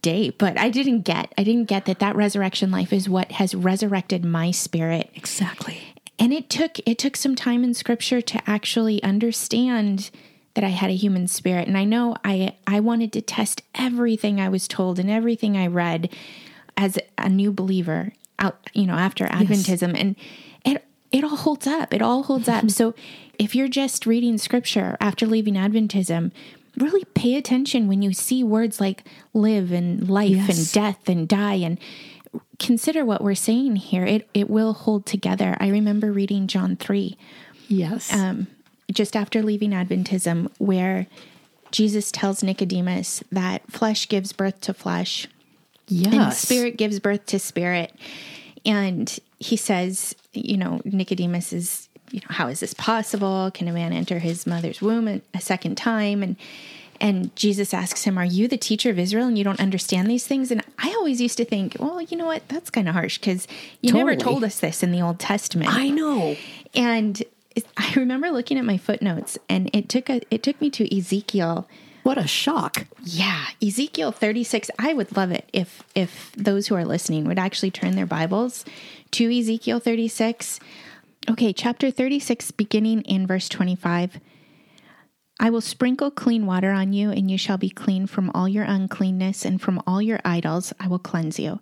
[0.02, 3.54] day, but I didn't get, I didn't get that that resurrection life is what has
[3.54, 5.10] resurrected my spirit.
[5.14, 5.80] Exactly.
[6.18, 10.10] And it took, it took some time in Scripture to actually understand
[10.54, 11.68] that I had a human spirit.
[11.68, 15.68] And I know I, I wanted to test everything I was told and everything I
[15.68, 16.12] read
[16.78, 19.94] as a new believer out, you know, after Adventism.
[19.98, 20.16] And
[20.64, 21.92] it it all holds up.
[21.92, 22.70] It all holds up.
[22.70, 22.94] So
[23.38, 26.32] if you're just reading scripture after leaving Adventism,
[26.78, 30.56] really pay attention when you see words like live and life Yes.
[30.58, 31.78] and death and die and
[32.58, 34.04] consider what we're saying here.
[34.06, 35.56] It it will hold together.
[35.60, 37.16] I remember reading John 3
[37.68, 38.12] Yes.
[38.14, 38.46] Um,
[38.90, 41.06] just after leaving Adventism, where
[41.70, 45.26] Jesus tells Nicodemus that flesh gives birth to flesh
[45.88, 46.14] yes.
[46.14, 47.92] and spirit gives birth to spirit.
[48.64, 53.50] And he says, you know, Nicodemus is, you know, how is this possible?
[53.52, 56.22] Can a man enter his mother's womb a, a second time?
[56.22, 56.36] And
[57.00, 60.26] and Jesus asks him, "Are you the teacher of Israel and you don't understand these
[60.26, 62.48] things?" And I always used to think, well, you know what?
[62.48, 63.46] That's kind of harsh because
[63.80, 65.72] you never told us this in the Old Testament.
[65.72, 66.36] I know.
[66.74, 67.22] and
[67.76, 71.68] I remember looking at my footnotes, and it took a it took me to Ezekiel
[72.08, 72.86] What a shock.
[73.04, 74.70] yeah, Ezekiel 36.
[74.78, 78.64] I would love it if if those who are listening would actually turn their Bibles
[79.10, 80.58] to Ezekiel 36.
[81.28, 84.20] Okay, chapter 36 beginning in verse 25.
[85.38, 88.64] I will sprinkle clean water on you and you shall be clean from all your
[88.64, 91.60] uncleanness and from all your idols I will cleanse you.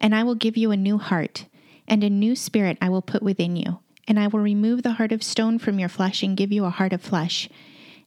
[0.00, 1.46] And I will give you a new heart
[1.88, 3.80] and a new spirit I will put within you.
[4.06, 6.70] And I will remove the heart of stone from your flesh and give you a
[6.70, 7.48] heart of flesh.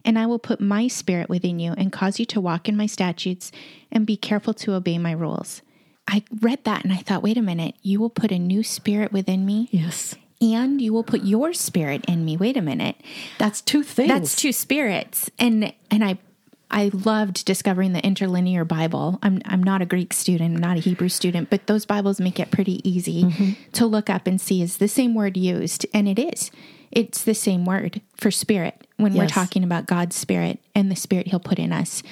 [0.06, 2.86] And I will put my spirit within you and cause you to walk in my
[2.86, 3.52] statutes
[3.92, 5.62] and be careful to obey my rules.
[6.08, 9.12] I read that and I thought, wait a minute, you will put a new spirit
[9.12, 10.14] within me Yes.
[10.40, 12.38] and you will put your spirit in me.
[12.38, 12.96] Wait a minute.
[13.40, 14.10] That's two things.
[14.10, 15.32] That's two spirits.
[15.40, 16.20] And and I
[16.76, 19.18] I loved discovering the interlinear Bible.
[19.24, 22.38] I'm I'm not a Greek student, I'm not a Hebrew student, but those Bibles make
[22.38, 23.72] it pretty easy mm-hmm.
[23.72, 26.52] to look up and see is the same word used, and it is.
[26.92, 31.28] It's the same word for spirit when we're talking about God's spirit and the spirit
[31.28, 32.04] he'll put in us.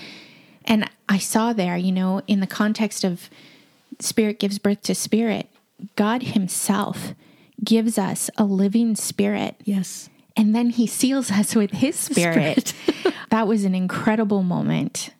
[0.66, 3.30] And I saw there, you know, in the context of
[4.00, 5.50] spirit gives birth to spirit,
[5.96, 7.14] God himself
[7.64, 10.10] gives us a living spirit Yes.
[10.36, 12.74] And then he seals us with his spirit.
[13.30, 15.12] that was an incredible moment.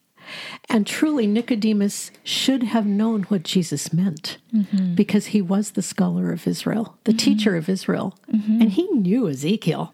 [0.70, 4.96] And truly, Nicodemus should have known what Jesus meant mm-hmm.
[4.96, 7.18] because he was the scholar of Israel, the mm-hmm.
[7.18, 8.62] teacher of Israel, mm-hmm.
[8.62, 9.94] and he knew Ezekiel.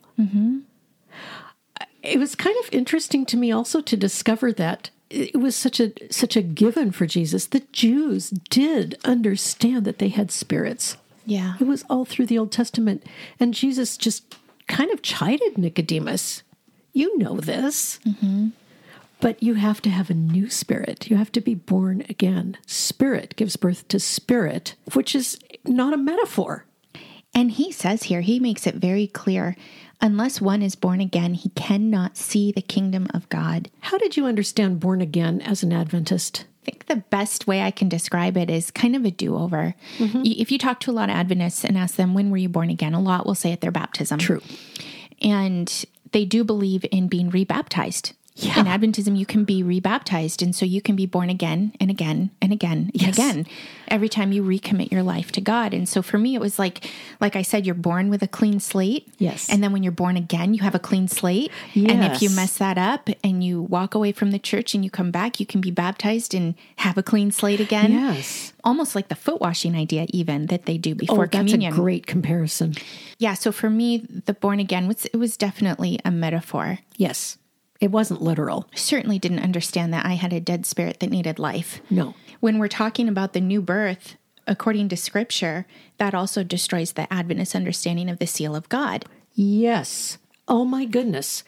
[2.01, 5.91] It was kind of interesting to me also to discover that it was such a
[6.12, 7.47] such a given for Jesus.
[7.47, 10.97] The Jews did understand that they had spirits.
[11.25, 11.55] Yeah.
[11.60, 13.03] It was all through the Old Testament,
[13.39, 14.36] and Jesus just
[14.69, 16.43] kind of chided Nicodemus.
[16.93, 17.99] You know this.
[19.19, 21.10] But you have to have a new spirit.
[21.10, 22.58] You have to be born again.
[22.65, 26.65] Spirit gives birth to spirit, which is not a metaphor.
[27.34, 29.58] And he says here, he makes it very clear
[30.01, 33.69] unless one is born again, he cannot see the kingdom of God.
[33.82, 36.45] How did you understand born again as an Adventist?
[36.62, 39.76] I think the best way I can describe it is kind of a do over.
[39.98, 40.24] Mm-hmm.
[40.26, 42.69] If you talk to a lot of Adventists and ask them, when were you born
[42.69, 42.93] again?
[42.93, 44.19] A lot will say at their baptism.
[44.19, 44.41] True.
[45.22, 48.13] and they do believe in being rebaptized.
[48.43, 48.60] Yeah.
[48.60, 52.32] In Adventism, you can be rebaptized, and so you can be born again and again
[52.41, 53.17] and again and Yes.
[53.17, 53.45] again
[53.89, 55.73] every time you recommit your life to God.
[55.73, 56.88] And so for me, it was like,
[57.19, 59.08] like I said, you're born with a clean slate.
[59.17, 59.49] Yes.
[59.49, 61.52] And then when you're born again, you have a clean slate.
[61.73, 61.91] Yes.
[61.91, 64.91] And if you mess that up and you walk away from the church and you
[64.91, 67.91] come back, you can be baptized and have a clean slate again.
[67.91, 68.54] Yes.
[68.63, 71.73] Almost like the foot washing idea, even that they do before oh, that's communion.
[71.73, 72.75] a great comparison.
[73.17, 73.34] yeah.
[73.34, 76.80] So for me, the born again was it was definitely a metaphor.
[76.95, 77.38] Yes.
[77.80, 78.68] It wasn't literal.
[78.76, 81.82] certainly didn't understand that I had a dead spirit that needed life.
[81.89, 82.13] No.
[82.39, 84.15] When we're talking about the new birth,
[84.46, 85.65] according to scripture,
[85.98, 89.06] that also destroys the Adventist understanding of the seal of God.
[89.34, 90.18] Yes.
[90.48, 91.44] Oh my goodness.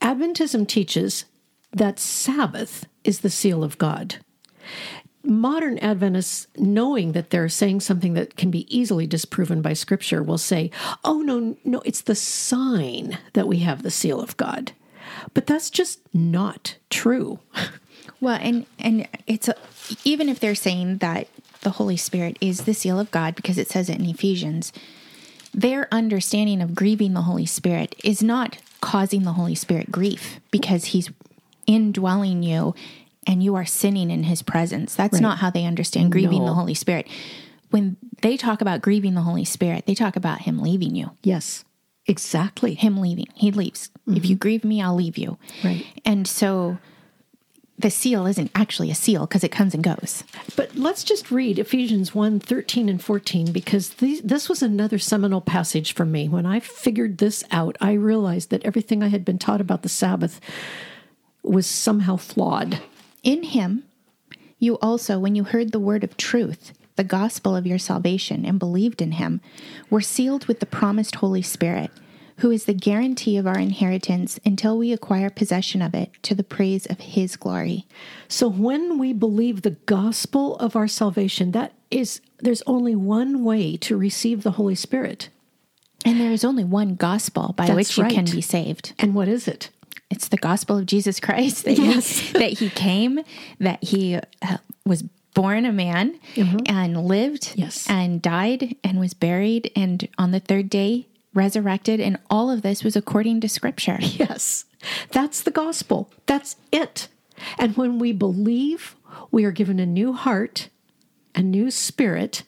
[0.00, 1.26] Adventism teaches
[1.72, 4.16] that Sabbath is the seal of God.
[5.22, 10.38] Modern Adventists, knowing that they're saying something that can be easily disproven by Scripture, will
[10.38, 10.70] say,
[11.02, 14.72] oh, no, no, it's the sign that we have the seal of God.
[15.32, 17.38] But that's just not true.
[18.20, 19.54] Well, and and it's a,
[20.04, 21.28] even if they're saying that
[21.62, 24.72] the Holy Spirit is the seal of God because it says it in Ephesians,
[25.52, 30.86] their understanding of grieving the Holy Spirit is not causing the Holy Spirit grief because
[30.86, 31.10] he's
[31.66, 32.74] indwelling you
[33.26, 34.94] and you are sinning in his presence.
[34.94, 35.22] That's Right.
[35.22, 36.46] not how they understand grieving No.
[36.48, 37.06] the Holy Spirit.
[37.70, 41.10] When they talk about grieving the Holy Spirit, they talk about him leaving you.
[41.22, 41.64] Yes,
[42.06, 42.74] exactly.
[42.74, 43.26] Him leaving.
[43.34, 43.90] He leaves.
[44.06, 44.40] If you mm-hmm.
[44.40, 45.38] grieve me, I'll leave you.
[45.62, 45.86] Right.
[46.04, 46.78] And so
[47.78, 50.24] the seal isn't actually a seal because it comes and goes.
[50.56, 55.40] But let's just read Ephesians 1 13 and 14 because these, this was another seminal
[55.40, 56.28] passage for me.
[56.28, 59.88] When I figured this out, I realized that everything I had been taught about the
[59.88, 60.40] Sabbath
[61.42, 62.80] was somehow flawed.
[63.22, 63.84] In him,
[64.58, 68.58] you also, when you heard the word of truth, the gospel of your salvation, and
[68.58, 69.40] believed in him,
[69.90, 71.90] were sealed with the promised Holy Spirit,
[72.38, 76.42] who is the guarantee of our inheritance until we acquire possession of it to the
[76.44, 77.86] praise of his glory.
[78.28, 83.76] So when we believe the gospel of our salvation, that is, there's only one way
[83.78, 85.28] to receive the Holy Spirit.
[86.04, 88.92] And there is only one gospel by That's which you can be saved.
[88.98, 89.70] And what is it?
[90.10, 92.18] It's the gospel of Jesus Christ that, Yes.
[92.18, 93.20] he, that he came,
[93.58, 95.04] that he uh, was
[95.34, 96.58] born a man mm-hmm.
[96.66, 97.88] and lived Yes.
[97.88, 102.00] and died and was buried and on the third day resurrected.
[102.00, 103.98] And all of this was according to scripture.
[104.00, 104.64] Yes,
[105.10, 106.10] that's the gospel.
[106.26, 107.08] That's it.
[107.58, 108.94] And when we believe,
[109.30, 110.68] we are given a new heart,
[111.34, 112.44] a new spirit,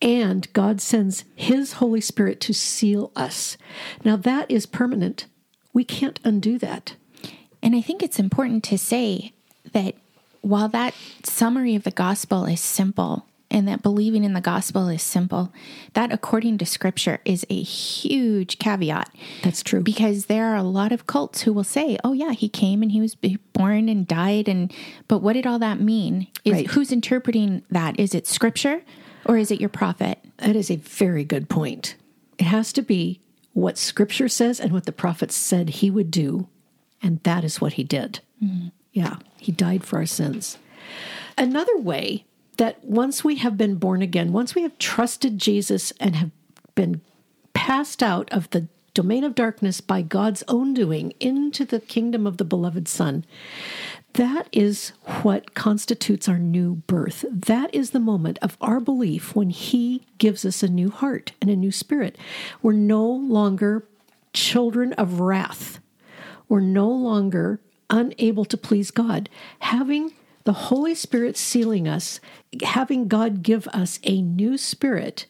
[0.00, 3.56] and God sends His Holy Spirit to seal us.
[4.04, 5.26] Now, that is permanent.
[5.72, 6.96] We can't undo that.
[7.62, 9.32] And I think it's important to say
[9.72, 9.94] that
[10.44, 15.02] while that summary of the gospel is simple and that believing in the gospel is
[15.02, 15.52] simple,
[15.92, 19.14] that according to scripture is a huge caveat.
[19.42, 19.80] That's true.
[19.80, 22.90] Because there are a lot of cults who will say, "Oh yeah, he came and
[22.90, 23.14] he was
[23.52, 24.72] born and died and
[25.08, 26.26] but what did all that mean?
[26.44, 26.66] Is Right.
[26.68, 27.98] who's interpreting that?
[27.98, 28.82] Is it scripture
[29.24, 31.94] or is it your prophet?" That is a very good point.
[32.38, 33.20] It has to be
[33.52, 36.48] what Scripture says and what the prophets said He would do,
[37.00, 38.18] and that is what He did.
[38.42, 38.68] Mm-hmm.
[38.94, 40.56] Yeah, He died for our sins.
[41.36, 42.24] Another way
[42.56, 46.30] that once we have been born again, once we have trusted Jesus and have
[46.74, 47.02] been
[47.52, 52.36] passed out of the domain of darkness by God's own doing into the kingdom of
[52.36, 53.24] the beloved Son,
[54.12, 54.90] that is
[55.22, 57.24] what constitutes our new birth.
[57.28, 61.50] That is the moment of our belief when He gives us a new heart and
[61.50, 62.16] a new spirit.
[62.62, 63.88] We're no longer
[64.32, 65.80] children of wrath.
[66.48, 67.58] We're no longer
[67.94, 69.28] unable to please God.
[69.60, 72.20] Having the Holy Spirit sealing us,
[72.62, 75.26] having God give us a new spirit,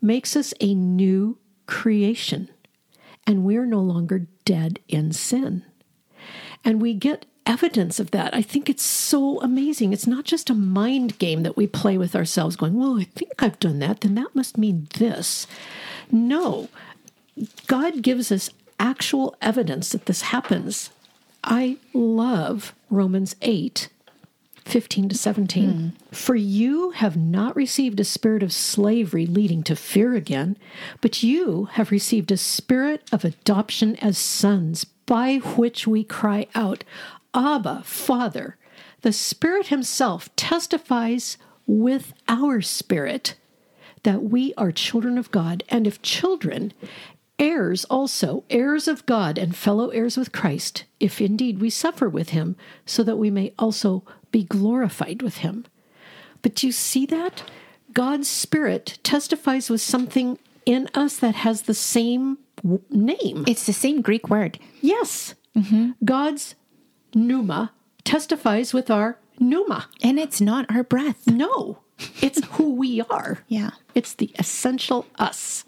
[0.00, 2.48] makes us a new creation.
[3.26, 5.64] And we're no longer dead in sin.
[6.64, 8.34] And we get evidence of that.
[8.34, 9.92] I think it's so amazing.
[9.92, 13.42] It's not just a mind game that we play with ourselves, going, Well, I think
[13.42, 15.46] I've done that, then that must mean this.
[16.10, 16.68] No,
[17.66, 20.90] God gives us actual evidence that this happens.
[21.44, 23.88] I love Romans 8
[24.64, 25.70] 15 to 17.
[25.70, 25.88] Hmm.
[26.10, 30.56] For you have not received a spirit of slavery leading to fear again,
[31.02, 36.82] but you have received a spirit of adoption as sons, by which we cry out,
[37.34, 38.56] Abba, Father.
[39.02, 41.36] The Spirit Himself testifies
[41.66, 43.34] with our spirit
[44.02, 46.72] that we are children of God, and if children,
[47.38, 52.30] heirs also, heirs of God and fellow heirs with Christ, if indeed we suffer with
[52.30, 52.56] him,
[52.86, 55.64] so that we may also be glorified with him.
[56.42, 57.42] But do you see that?
[57.92, 63.44] God's Spirit testifies with something in us that has the same w- name.
[63.46, 64.58] It's the same Greek word.
[64.80, 65.34] Yes.
[65.56, 65.90] Mm-hmm.
[66.04, 66.54] God's
[67.14, 67.72] pneuma
[68.02, 69.88] testifies with our pneuma.
[70.02, 71.26] And it's not our breath.
[71.26, 71.78] No,
[72.20, 73.38] it's who we are.
[73.48, 73.70] Yeah.
[73.94, 75.64] It's the essential us.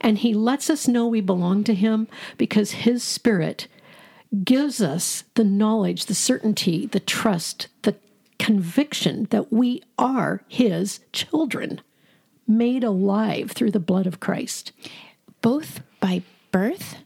[0.00, 3.68] And he lets us know we belong to him because his spirit
[4.44, 7.96] gives us the knowledge, the certainty, the trust, the
[8.38, 11.80] conviction that we are his children,
[12.46, 14.72] made alive through the blood of Christ.
[15.42, 16.96] Both by birth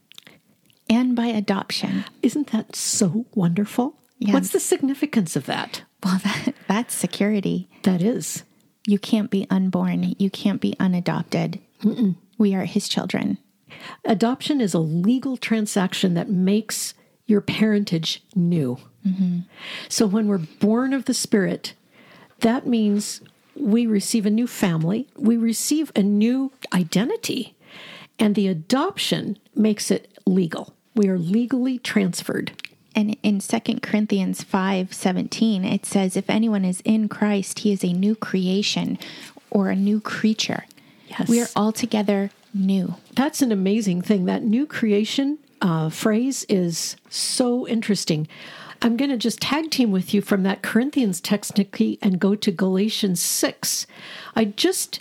[0.88, 2.04] and by adoption.
[2.22, 3.96] Isn't that so wonderful?
[4.18, 4.34] Yeah.
[4.34, 5.82] What's the significance of that?
[6.04, 7.68] Well, that, that's security.
[7.82, 8.44] That is.
[8.86, 10.14] You can't be unborn.
[10.18, 11.60] You can't be unadopted.
[12.38, 13.38] We are his children.
[14.04, 16.94] Adoption is a legal transaction that makes
[17.26, 18.78] your parentage new.
[19.06, 19.40] Mm-hmm.
[19.88, 21.74] So when we're born of the Spirit,
[22.40, 23.20] that means
[23.54, 27.54] we receive a new family, we receive a new identity,
[28.18, 30.74] and the adoption makes it legal.
[30.94, 32.52] We are legally transferred.
[32.94, 37.84] And in 2 Corinthians 5 17, it says, If anyone is in Christ, he is
[37.84, 38.98] a new creation
[39.50, 40.64] or a new creature.
[41.08, 41.28] Yes.
[41.28, 42.96] We are altogether new.
[43.14, 44.24] That's an amazing thing.
[44.24, 48.28] That new creation uh, phrase is so interesting.
[48.80, 52.34] I'm going to just tag team with you from that Corinthians text, Nikki, and go
[52.34, 53.86] to Galatians 6.
[54.34, 54.98] I just,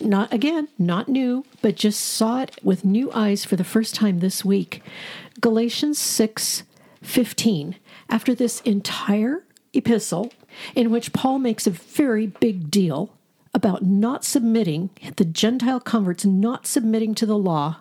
[0.00, 4.18] not again, not new, but just saw it with new eyes for the first time
[4.18, 4.82] this week.
[5.40, 6.64] Galatians 6
[7.02, 7.76] 15.
[8.08, 9.44] After this entire
[9.74, 10.32] epistle,
[10.74, 13.14] in which Paul makes a very big deal
[13.54, 17.78] about not submitting, the Gentile converts not submitting to the law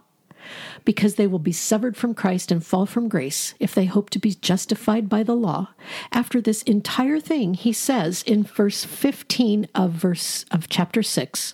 [0.85, 4.19] because they will be severed from Christ and fall from grace if they hope to
[4.19, 5.69] be justified by the law.
[6.11, 11.53] After this entire thing, he says in verse 15 of verse of chapter 6,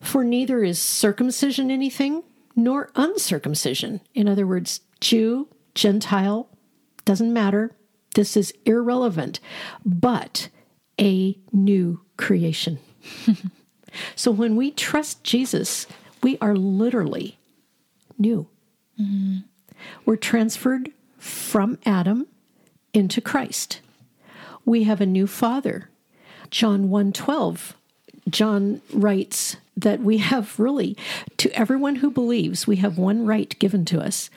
[0.00, 2.22] for neither is circumcision anything
[2.56, 4.00] nor uncircumcision.
[4.14, 6.48] In other words, Jew, Gentile,
[7.10, 7.72] doesn't matter.
[8.14, 9.40] This is irrelevant,
[9.84, 10.48] but
[11.00, 12.78] a new creation.
[14.14, 15.88] so when we trust Jesus,
[16.22, 17.36] we are literally
[18.16, 18.46] new.
[18.96, 19.38] Mm-hmm.
[20.04, 22.28] We're transferred from Adam
[22.94, 23.80] into Christ.
[24.64, 25.90] We have a new father.
[26.48, 27.74] John 1:12
[28.28, 30.96] John writes that we have really
[31.38, 34.30] to everyone who believes we have one right given to us.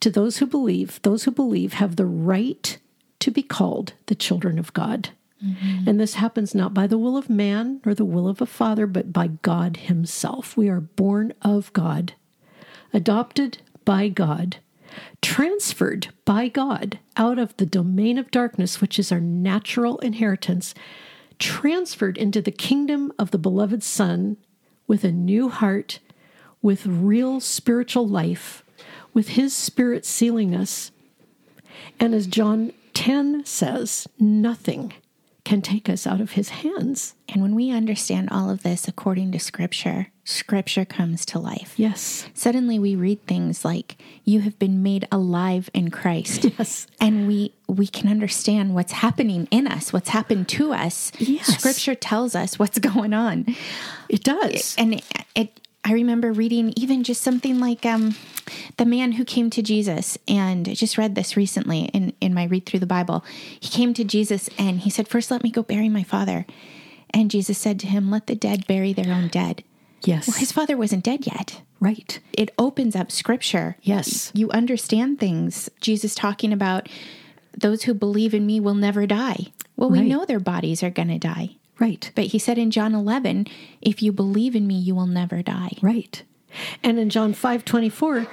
[0.00, 2.78] To those who believe, those who believe have the right
[3.18, 5.10] to be called the children of God.
[5.44, 5.88] Mm-hmm.
[5.88, 8.86] And this happens not by the will of man nor the will of a father,
[8.86, 10.56] but by God Himself.
[10.56, 12.14] We are born of God
[12.92, 14.56] adopted by God,
[15.22, 20.74] transferred by God out of the domain of darkness, which is our natural inheritance,
[21.38, 24.36] transferred into the kingdom of the beloved Son
[24.86, 26.00] with a new heart,
[26.62, 28.64] with real spiritual life,
[29.12, 30.90] with His Spirit sealing us.
[31.98, 34.92] And as John 10 says, nothing
[35.44, 37.14] can take us out of his hands.
[37.28, 41.74] And when we understand all of this according to scripture, scripture comes to life.
[41.76, 42.28] Yes.
[42.34, 46.44] Suddenly we read things like you have been made alive in Christ.
[46.58, 46.86] Yes.
[47.00, 51.10] And we we can understand what's happening in us, what's happened to us.
[51.18, 51.46] Yes.
[51.46, 53.46] Scripture tells us what's going on.
[54.08, 54.74] It does.
[54.76, 55.04] And it,
[55.34, 58.14] it I remember reading even just something like um,
[58.76, 62.44] the man who came to Jesus, and I just read this recently in, in my
[62.44, 63.24] read through the Bible.
[63.58, 66.46] He came to Jesus and he said, First, let me go bury my father.
[67.10, 69.64] And Jesus said to him, Let the dead bury their own dead.
[70.04, 70.28] Yes.
[70.28, 71.62] Well, his father wasn't dead yet.
[71.80, 72.20] Right.
[72.32, 73.76] It opens up scripture.
[73.82, 74.30] Yes.
[74.34, 75.70] You understand things.
[75.80, 76.88] Jesus talking about
[77.56, 79.52] those who believe in me will never die.
[79.76, 81.56] Well, we know their bodies are going to die.
[81.80, 82.12] Right.
[82.14, 83.46] But he said in John 11,
[83.80, 85.72] if you believe in me, you will never die.
[85.80, 86.22] Right.
[86.82, 88.26] And in John 5 24,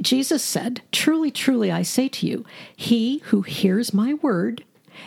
[0.00, 2.44] Jesus said, Truly, truly, I say to you,
[2.74, 4.64] he who hears my word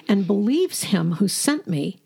[0.07, 1.99] and believes him who sent me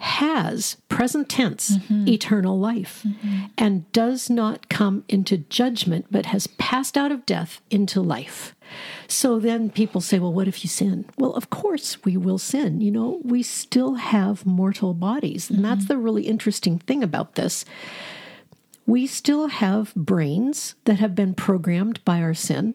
[0.00, 2.08] has, present tense, mm-hmm.
[2.08, 3.46] eternal life, mm-hmm.
[3.58, 8.54] and does not come into judgment, but has passed out of death into life.
[9.08, 11.04] So then people say, well, what if you sin?
[11.18, 12.80] Well, of course we will sin.
[12.80, 15.50] You know, we still have mortal bodies.
[15.50, 15.92] And that's mm-hmm.
[15.94, 17.64] the really interesting thing about this
[18.90, 22.74] we still have brains that have been programmed by our sin.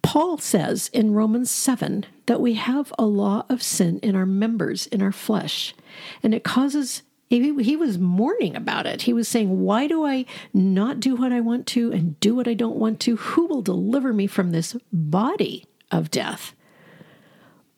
[0.00, 4.86] Paul says in Romans 7 that we have a law of sin in our members,
[4.86, 5.74] in our flesh,
[6.22, 7.02] and it causes.
[7.40, 9.02] He, he was mourning about it.
[9.02, 12.46] He was saying, Why do I not do what I want to and do what
[12.46, 13.16] I don't want to?
[13.16, 16.54] Who will deliver me from this body of death?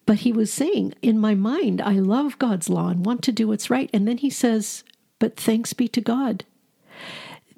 [0.06, 3.46] But he was saying, In my mind, I love God's law and want to do
[3.46, 3.88] what's right.
[3.92, 4.82] And then he says,
[5.20, 6.44] But thanks be to God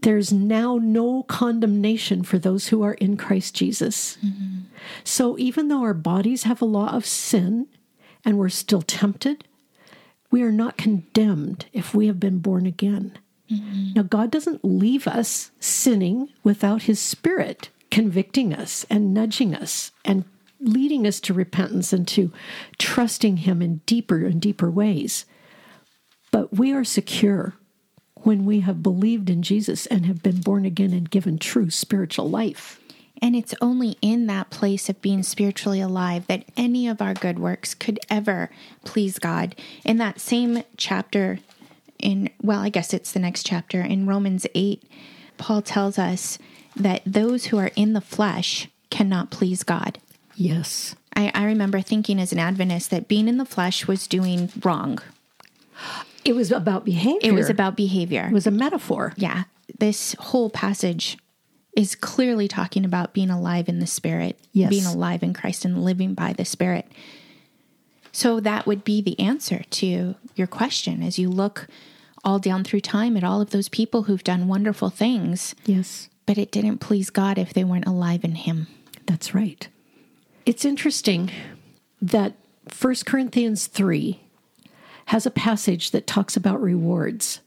[0.02, 4.18] there's now no condemnation for those who are in Christ Jesus.
[4.24, 4.58] Mm-hmm.
[5.02, 7.66] So even though our bodies have a law of sin
[8.22, 9.45] and we're still tempted,
[10.36, 13.16] we are not condemned if we have been born again.
[13.50, 13.94] Mm-hmm.
[13.94, 20.24] Now, God doesn't leave us sinning without His Spirit convicting us and nudging us and
[20.60, 22.34] leading us to repentance and to
[22.76, 25.24] trusting Him in deeper and deeper ways.
[26.30, 27.54] But we are secure
[28.16, 32.28] when we have believed in Jesus and have been born again and given true spiritual
[32.28, 32.78] life.
[33.22, 37.38] And it's only in that place of being spiritually alive that any of our good
[37.38, 38.50] works could ever
[38.84, 39.54] please God.
[39.84, 41.38] In that same chapter,
[41.98, 44.82] in, well, I guess it's the next chapter, in Romans 8,
[45.38, 46.38] Paul tells us
[46.74, 49.98] that those who are in the flesh cannot please God.
[50.34, 50.94] Yes.
[51.14, 54.98] I, I remember thinking as an Adventist that being in the flesh was doing wrong.
[56.24, 57.30] It was about behavior.
[57.30, 58.26] It was about behavior.
[58.28, 59.14] it was a metaphor.
[59.16, 59.44] yeah,
[59.78, 61.16] this whole passage
[61.76, 64.70] is clearly talking about being alive in the spirit, Yes.
[64.70, 66.90] being alive in Christ and living by the spirit.
[68.12, 71.68] So that would be the answer to your question as you look
[72.24, 76.08] all down through time at all of those people who've done wonderful things, Yes.
[76.24, 78.66] but it didn't please God if they weren't alive in him.
[79.04, 79.68] That's right.
[80.46, 81.30] It's interesting
[82.00, 82.34] that
[82.80, 84.18] 1 Corinthians 3
[85.06, 87.40] has a passage that talks about rewards,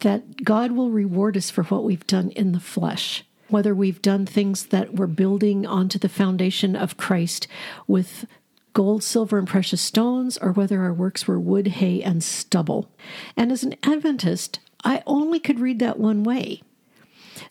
[0.00, 4.26] that God will reward us for what we've done in the flesh, whether we've done
[4.26, 7.46] things that we're building onto the foundation of Christ
[7.86, 8.26] with
[8.72, 12.88] gold, silver, and precious stones, or whether our works were wood, hay, and stubble.
[13.36, 16.62] And as an Adventist, I only could read that one way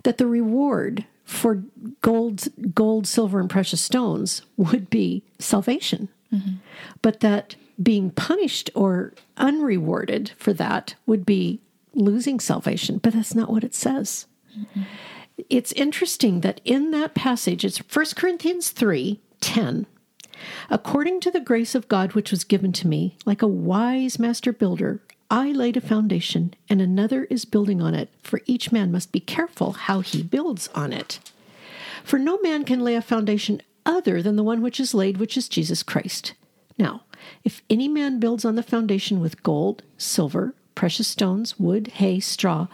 [0.03, 1.63] that the reward for
[2.01, 6.09] gold, gold, silver, and precious stones would be salvation.
[6.33, 6.55] Mm-hmm.
[7.01, 11.59] But that being punished or unrewarded for that would be
[11.93, 12.97] losing salvation.
[12.97, 14.25] But that's not what it says.
[14.57, 14.81] Mm-hmm.
[15.49, 19.85] It's interesting that in that passage, it's 1 Corinthians 3 10.
[20.69, 24.51] According to the grace of God which was given to me, like a wise master
[24.51, 29.11] builder, I laid a foundation, and another is building on it, for each man must
[29.11, 31.19] be careful how he builds on it.
[32.03, 35.37] For no man can lay a foundation other than the one which is laid, which
[35.37, 36.33] is Jesus Christ.
[36.77, 37.03] Now,
[37.43, 42.67] if any man builds on the foundation with gold, silver, precious stones, wood, hay, straw,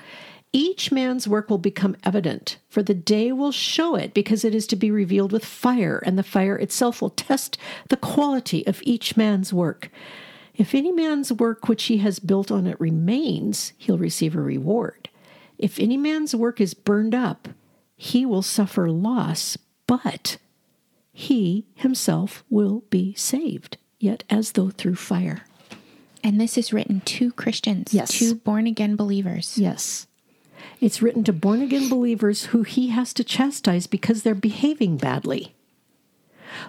[0.55, 4.65] each man's work will become evident, for the day will show it, because it is
[4.67, 7.57] to be revealed with fire, and the fire itself will test
[7.89, 9.89] the quality of each man's work.
[10.55, 15.09] If any man's work which he has built on it remains, he'll receive a reward.
[15.57, 17.49] If any man's work is burned up,
[17.97, 20.37] he will suffer loss, but
[21.11, 25.43] he himself will be saved, yet as though through fire.
[26.23, 28.17] And this is written to Christians, yes.
[28.19, 29.57] to born again believers.
[29.57, 30.07] Yes.
[30.85, 35.55] It's written to born again believers who he has to chastise because they're behaving badly.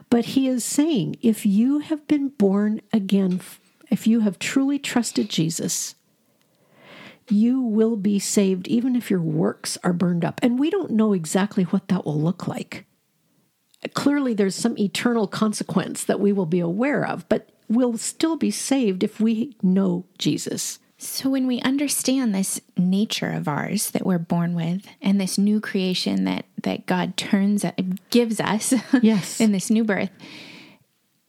[0.08, 3.42] But he is saying if you have been born again
[3.90, 5.96] if you have truly trusted Jesus,
[7.28, 10.40] you will be saved even if your works are burned up.
[10.42, 12.86] And we don't know exactly what that will look like.
[13.92, 18.50] Clearly, there's some eternal consequence that we will be aware of, but we'll still be
[18.50, 20.78] saved if we know Jesus.
[20.98, 25.60] So, when we understand this nature of ours that we're born with, and this new
[25.60, 27.72] creation that that God turns uh,
[28.10, 28.72] gives us,
[29.02, 30.10] yes, in this new birth,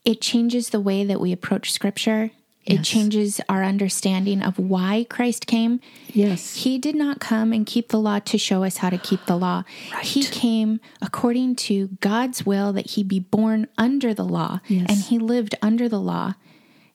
[0.04, 2.30] it changes the way that we approach Scripture.
[2.64, 2.80] Yes.
[2.80, 5.80] It changes our understanding of why Christ came.
[6.08, 6.56] Yes.
[6.56, 9.36] He did not come and keep the law to show us how to keep the
[9.36, 9.64] law.
[9.92, 10.04] Right.
[10.04, 14.60] He came according to God's will that he be born under the law.
[14.68, 14.86] Yes.
[14.88, 16.34] And he lived under the law.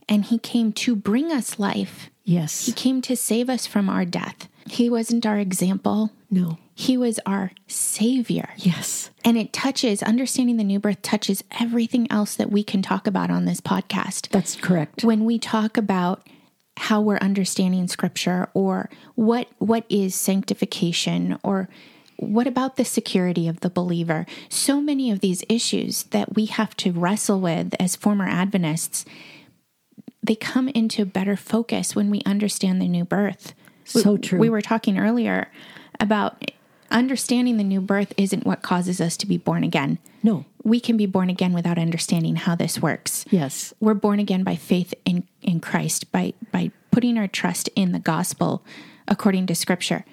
[0.08, 2.10] And he came to bring us life.
[2.24, 2.66] Yes.
[2.66, 4.48] He came to save us from our death.
[4.68, 6.12] He wasn't our example.
[6.32, 6.58] No.
[6.76, 8.50] He was our savior.
[8.58, 9.12] Yes.
[9.24, 13.30] And it touches, understanding the new birth touches everything else that we can talk about
[13.30, 14.30] on this podcast.
[14.30, 15.04] That's correct.
[15.04, 16.28] When we talk about
[16.78, 21.70] how we're understanding scripture or what what is sanctification or
[22.18, 24.26] what about the security of the believer?
[24.50, 29.06] So many of these issues that we have to wrestle with as former Adventists,
[30.24, 33.54] they come into better focus when we understand the new birth.
[33.84, 34.40] So we, true.
[34.40, 35.52] We were talking earlier
[36.00, 36.52] about
[36.90, 40.00] understanding the new birth isn't what causes us to be born again.
[40.22, 40.46] No.
[40.64, 43.26] We can be born again without understanding how this works.
[43.30, 43.74] Yes.
[43.82, 48.00] We're born again by faith in, in Christ, by, by putting our trust in the
[48.00, 48.64] gospel
[49.08, 50.06] according to scripture.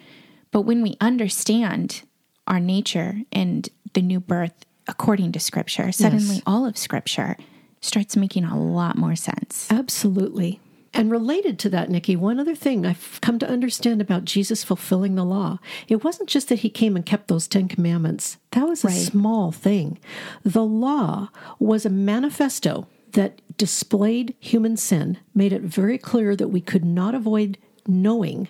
[0.50, 2.02] But when we understand
[2.48, 6.42] our nature and the new birth according to scripture, suddenly yes.
[6.46, 7.36] all of scripture
[7.80, 9.66] starts making a lot more sense.
[9.70, 10.60] Absolutely.
[10.92, 15.14] And related to that, Nikki, one other thing I've come to understand about Jesus fulfilling
[15.14, 15.58] the law.
[15.88, 18.92] It wasn't just that he came and kept those Ten Commandments, that was right.
[18.92, 19.98] a small thing.
[20.44, 21.28] The law
[21.60, 27.14] was a manifesto that displayed human sin, made it very clear that we could not
[27.14, 27.56] avoid
[27.86, 28.48] knowing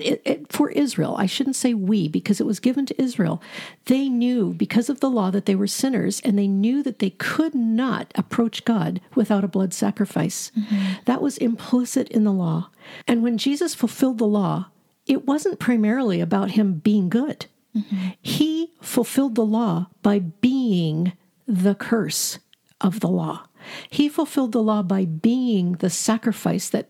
[0.00, 3.42] it, it, for Israel, I shouldn't say we because it was given to Israel.
[3.86, 7.10] They knew because of the law that they were sinners and they knew that they
[7.10, 10.52] could not approach God without a blood sacrifice.
[10.58, 11.02] Mm-hmm.
[11.04, 12.70] That was implicit in the law.
[13.06, 14.70] And when Jesus fulfilled the law,
[15.06, 17.46] it wasn't primarily about him being good.
[17.76, 18.08] Mm-hmm.
[18.20, 21.12] He fulfilled the law by being
[21.46, 22.38] the curse
[22.80, 23.46] of the law.
[23.90, 26.88] He fulfilled the law by being the sacrifice that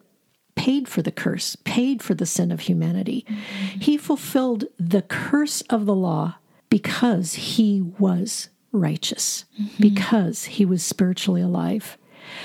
[0.56, 3.24] paid for the curse, paid for the sin of humanity.
[3.28, 3.80] Mm-hmm.
[3.80, 6.36] He fulfilled the curse of the law
[6.68, 9.80] because he was righteous, mm-hmm.
[9.80, 11.96] because he was spiritually alive.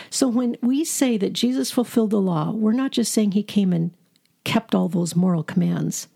[0.09, 3.73] So when we say that Jesus fulfilled the law, we're not just saying he came
[3.73, 3.91] and
[4.43, 6.07] kept all those moral commands.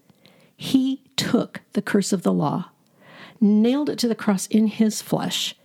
[0.56, 2.70] He took the curse of the law,
[3.42, 5.56] nailed it to the cross in his flesh,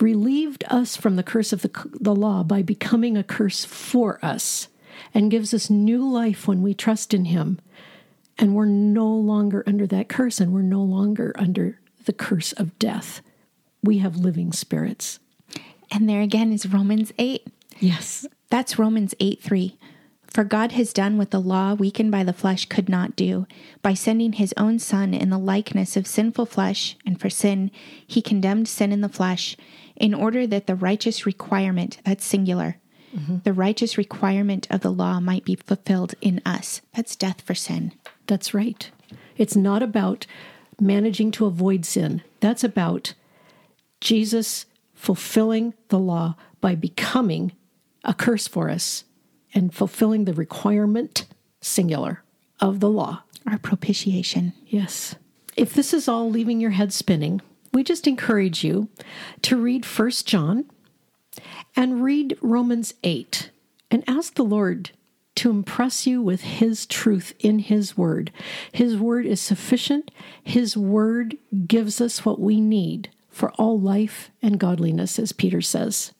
[0.00, 1.70] relieved us from the curse of the,
[2.00, 4.68] the law by becoming a curse for us
[5.14, 7.60] and gives us new life when we trust in Him.
[8.38, 12.78] And we're no longer under that curse, and we're no longer under the curse of
[12.78, 13.20] death.
[13.82, 15.18] We have living spirits.
[15.90, 17.46] And there again is Romans 8.
[17.78, 18.26] Yes.
[18.50, 19.76] That's Romans 8 3.
[20.30, 23.46] For God has done what the law, weakened by the flesh, could not do.
[23.82, 27.72] By sending his own Son in the likeness of sinful flesh, and for sin,
[28.06, 29.56] he condemned sin in the flesh,
[29.96, 32.76] in order that the righteous requirement, that's singular,
[33.14, 33.38] Mm-hmm.
[33.42, 36.80] the righteous requirement of the law might be fulfilled in us.
[36.94, 37.92] That's death for sin.
[38.28, 38.88] That's right.
[39.36, 40.26] It's not about
[40.80, 42.22] managing to avoid sin.
[42.38, 43.14] That's about
[44.00, 47.52] Jesus fulfilling the law by becoming
[48.04, 49.04] a curse for us
[49.52, 51.26] and fulfilling the requirement,
[51.60, 52.22] singular,
[52.60, 53.22] of the law.
[53.46, 54.52] Our propitiation.
[54.66, 55.16] Yes.
[55.56, 57.40] If this is all leaving your head spinning,
[57.72, 58.88] we just encourage you
[59.42, 60.66] to read First John
[61.80, 63.48] and read Romans 8
[63.90, 64.90] and ask the Lord
[65.34, 68.30] to impress you with His truth in His Word.
[68.70, 70.10] His Word is sufficient,
[70.44, 76.12] His Word gives us what we need for all life and godliness, as Peter says.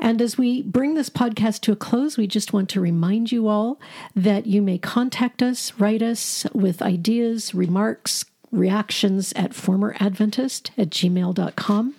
[0.00, 3.46] And as we bring this podcast to a close, we just want to remind you
[3.46, 3.78] all
[4.16, 11.94] that you may contact us, write us with ideas, remarks, reactions at formeradventist at gmail.com.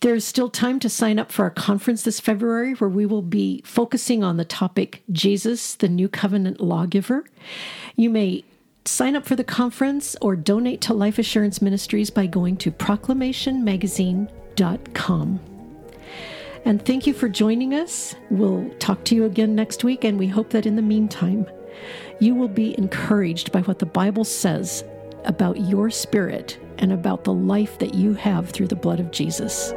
[0.00, 3.62] There's still time to sign up for our conference this February, where we will be
[3.64, 7.24] focusing on the topic Jesus, the New Covenant Lawgiver.
[7.96, 8.44] You may
[8.84, 15.40] sign up for the conference or donate to Life Assurance Ministries by going to proclamationmagazine.com.
[16.64, 18.14] And thank you for joining us.
[18.30, 21.46] We'll talk to you again next week, and we hope that in the meantime,
[22.18, 24.82] you will be encouraged by what the Bible says
[25.24, 29.72] about your spirit and about the life that you have through the blood of Jesus.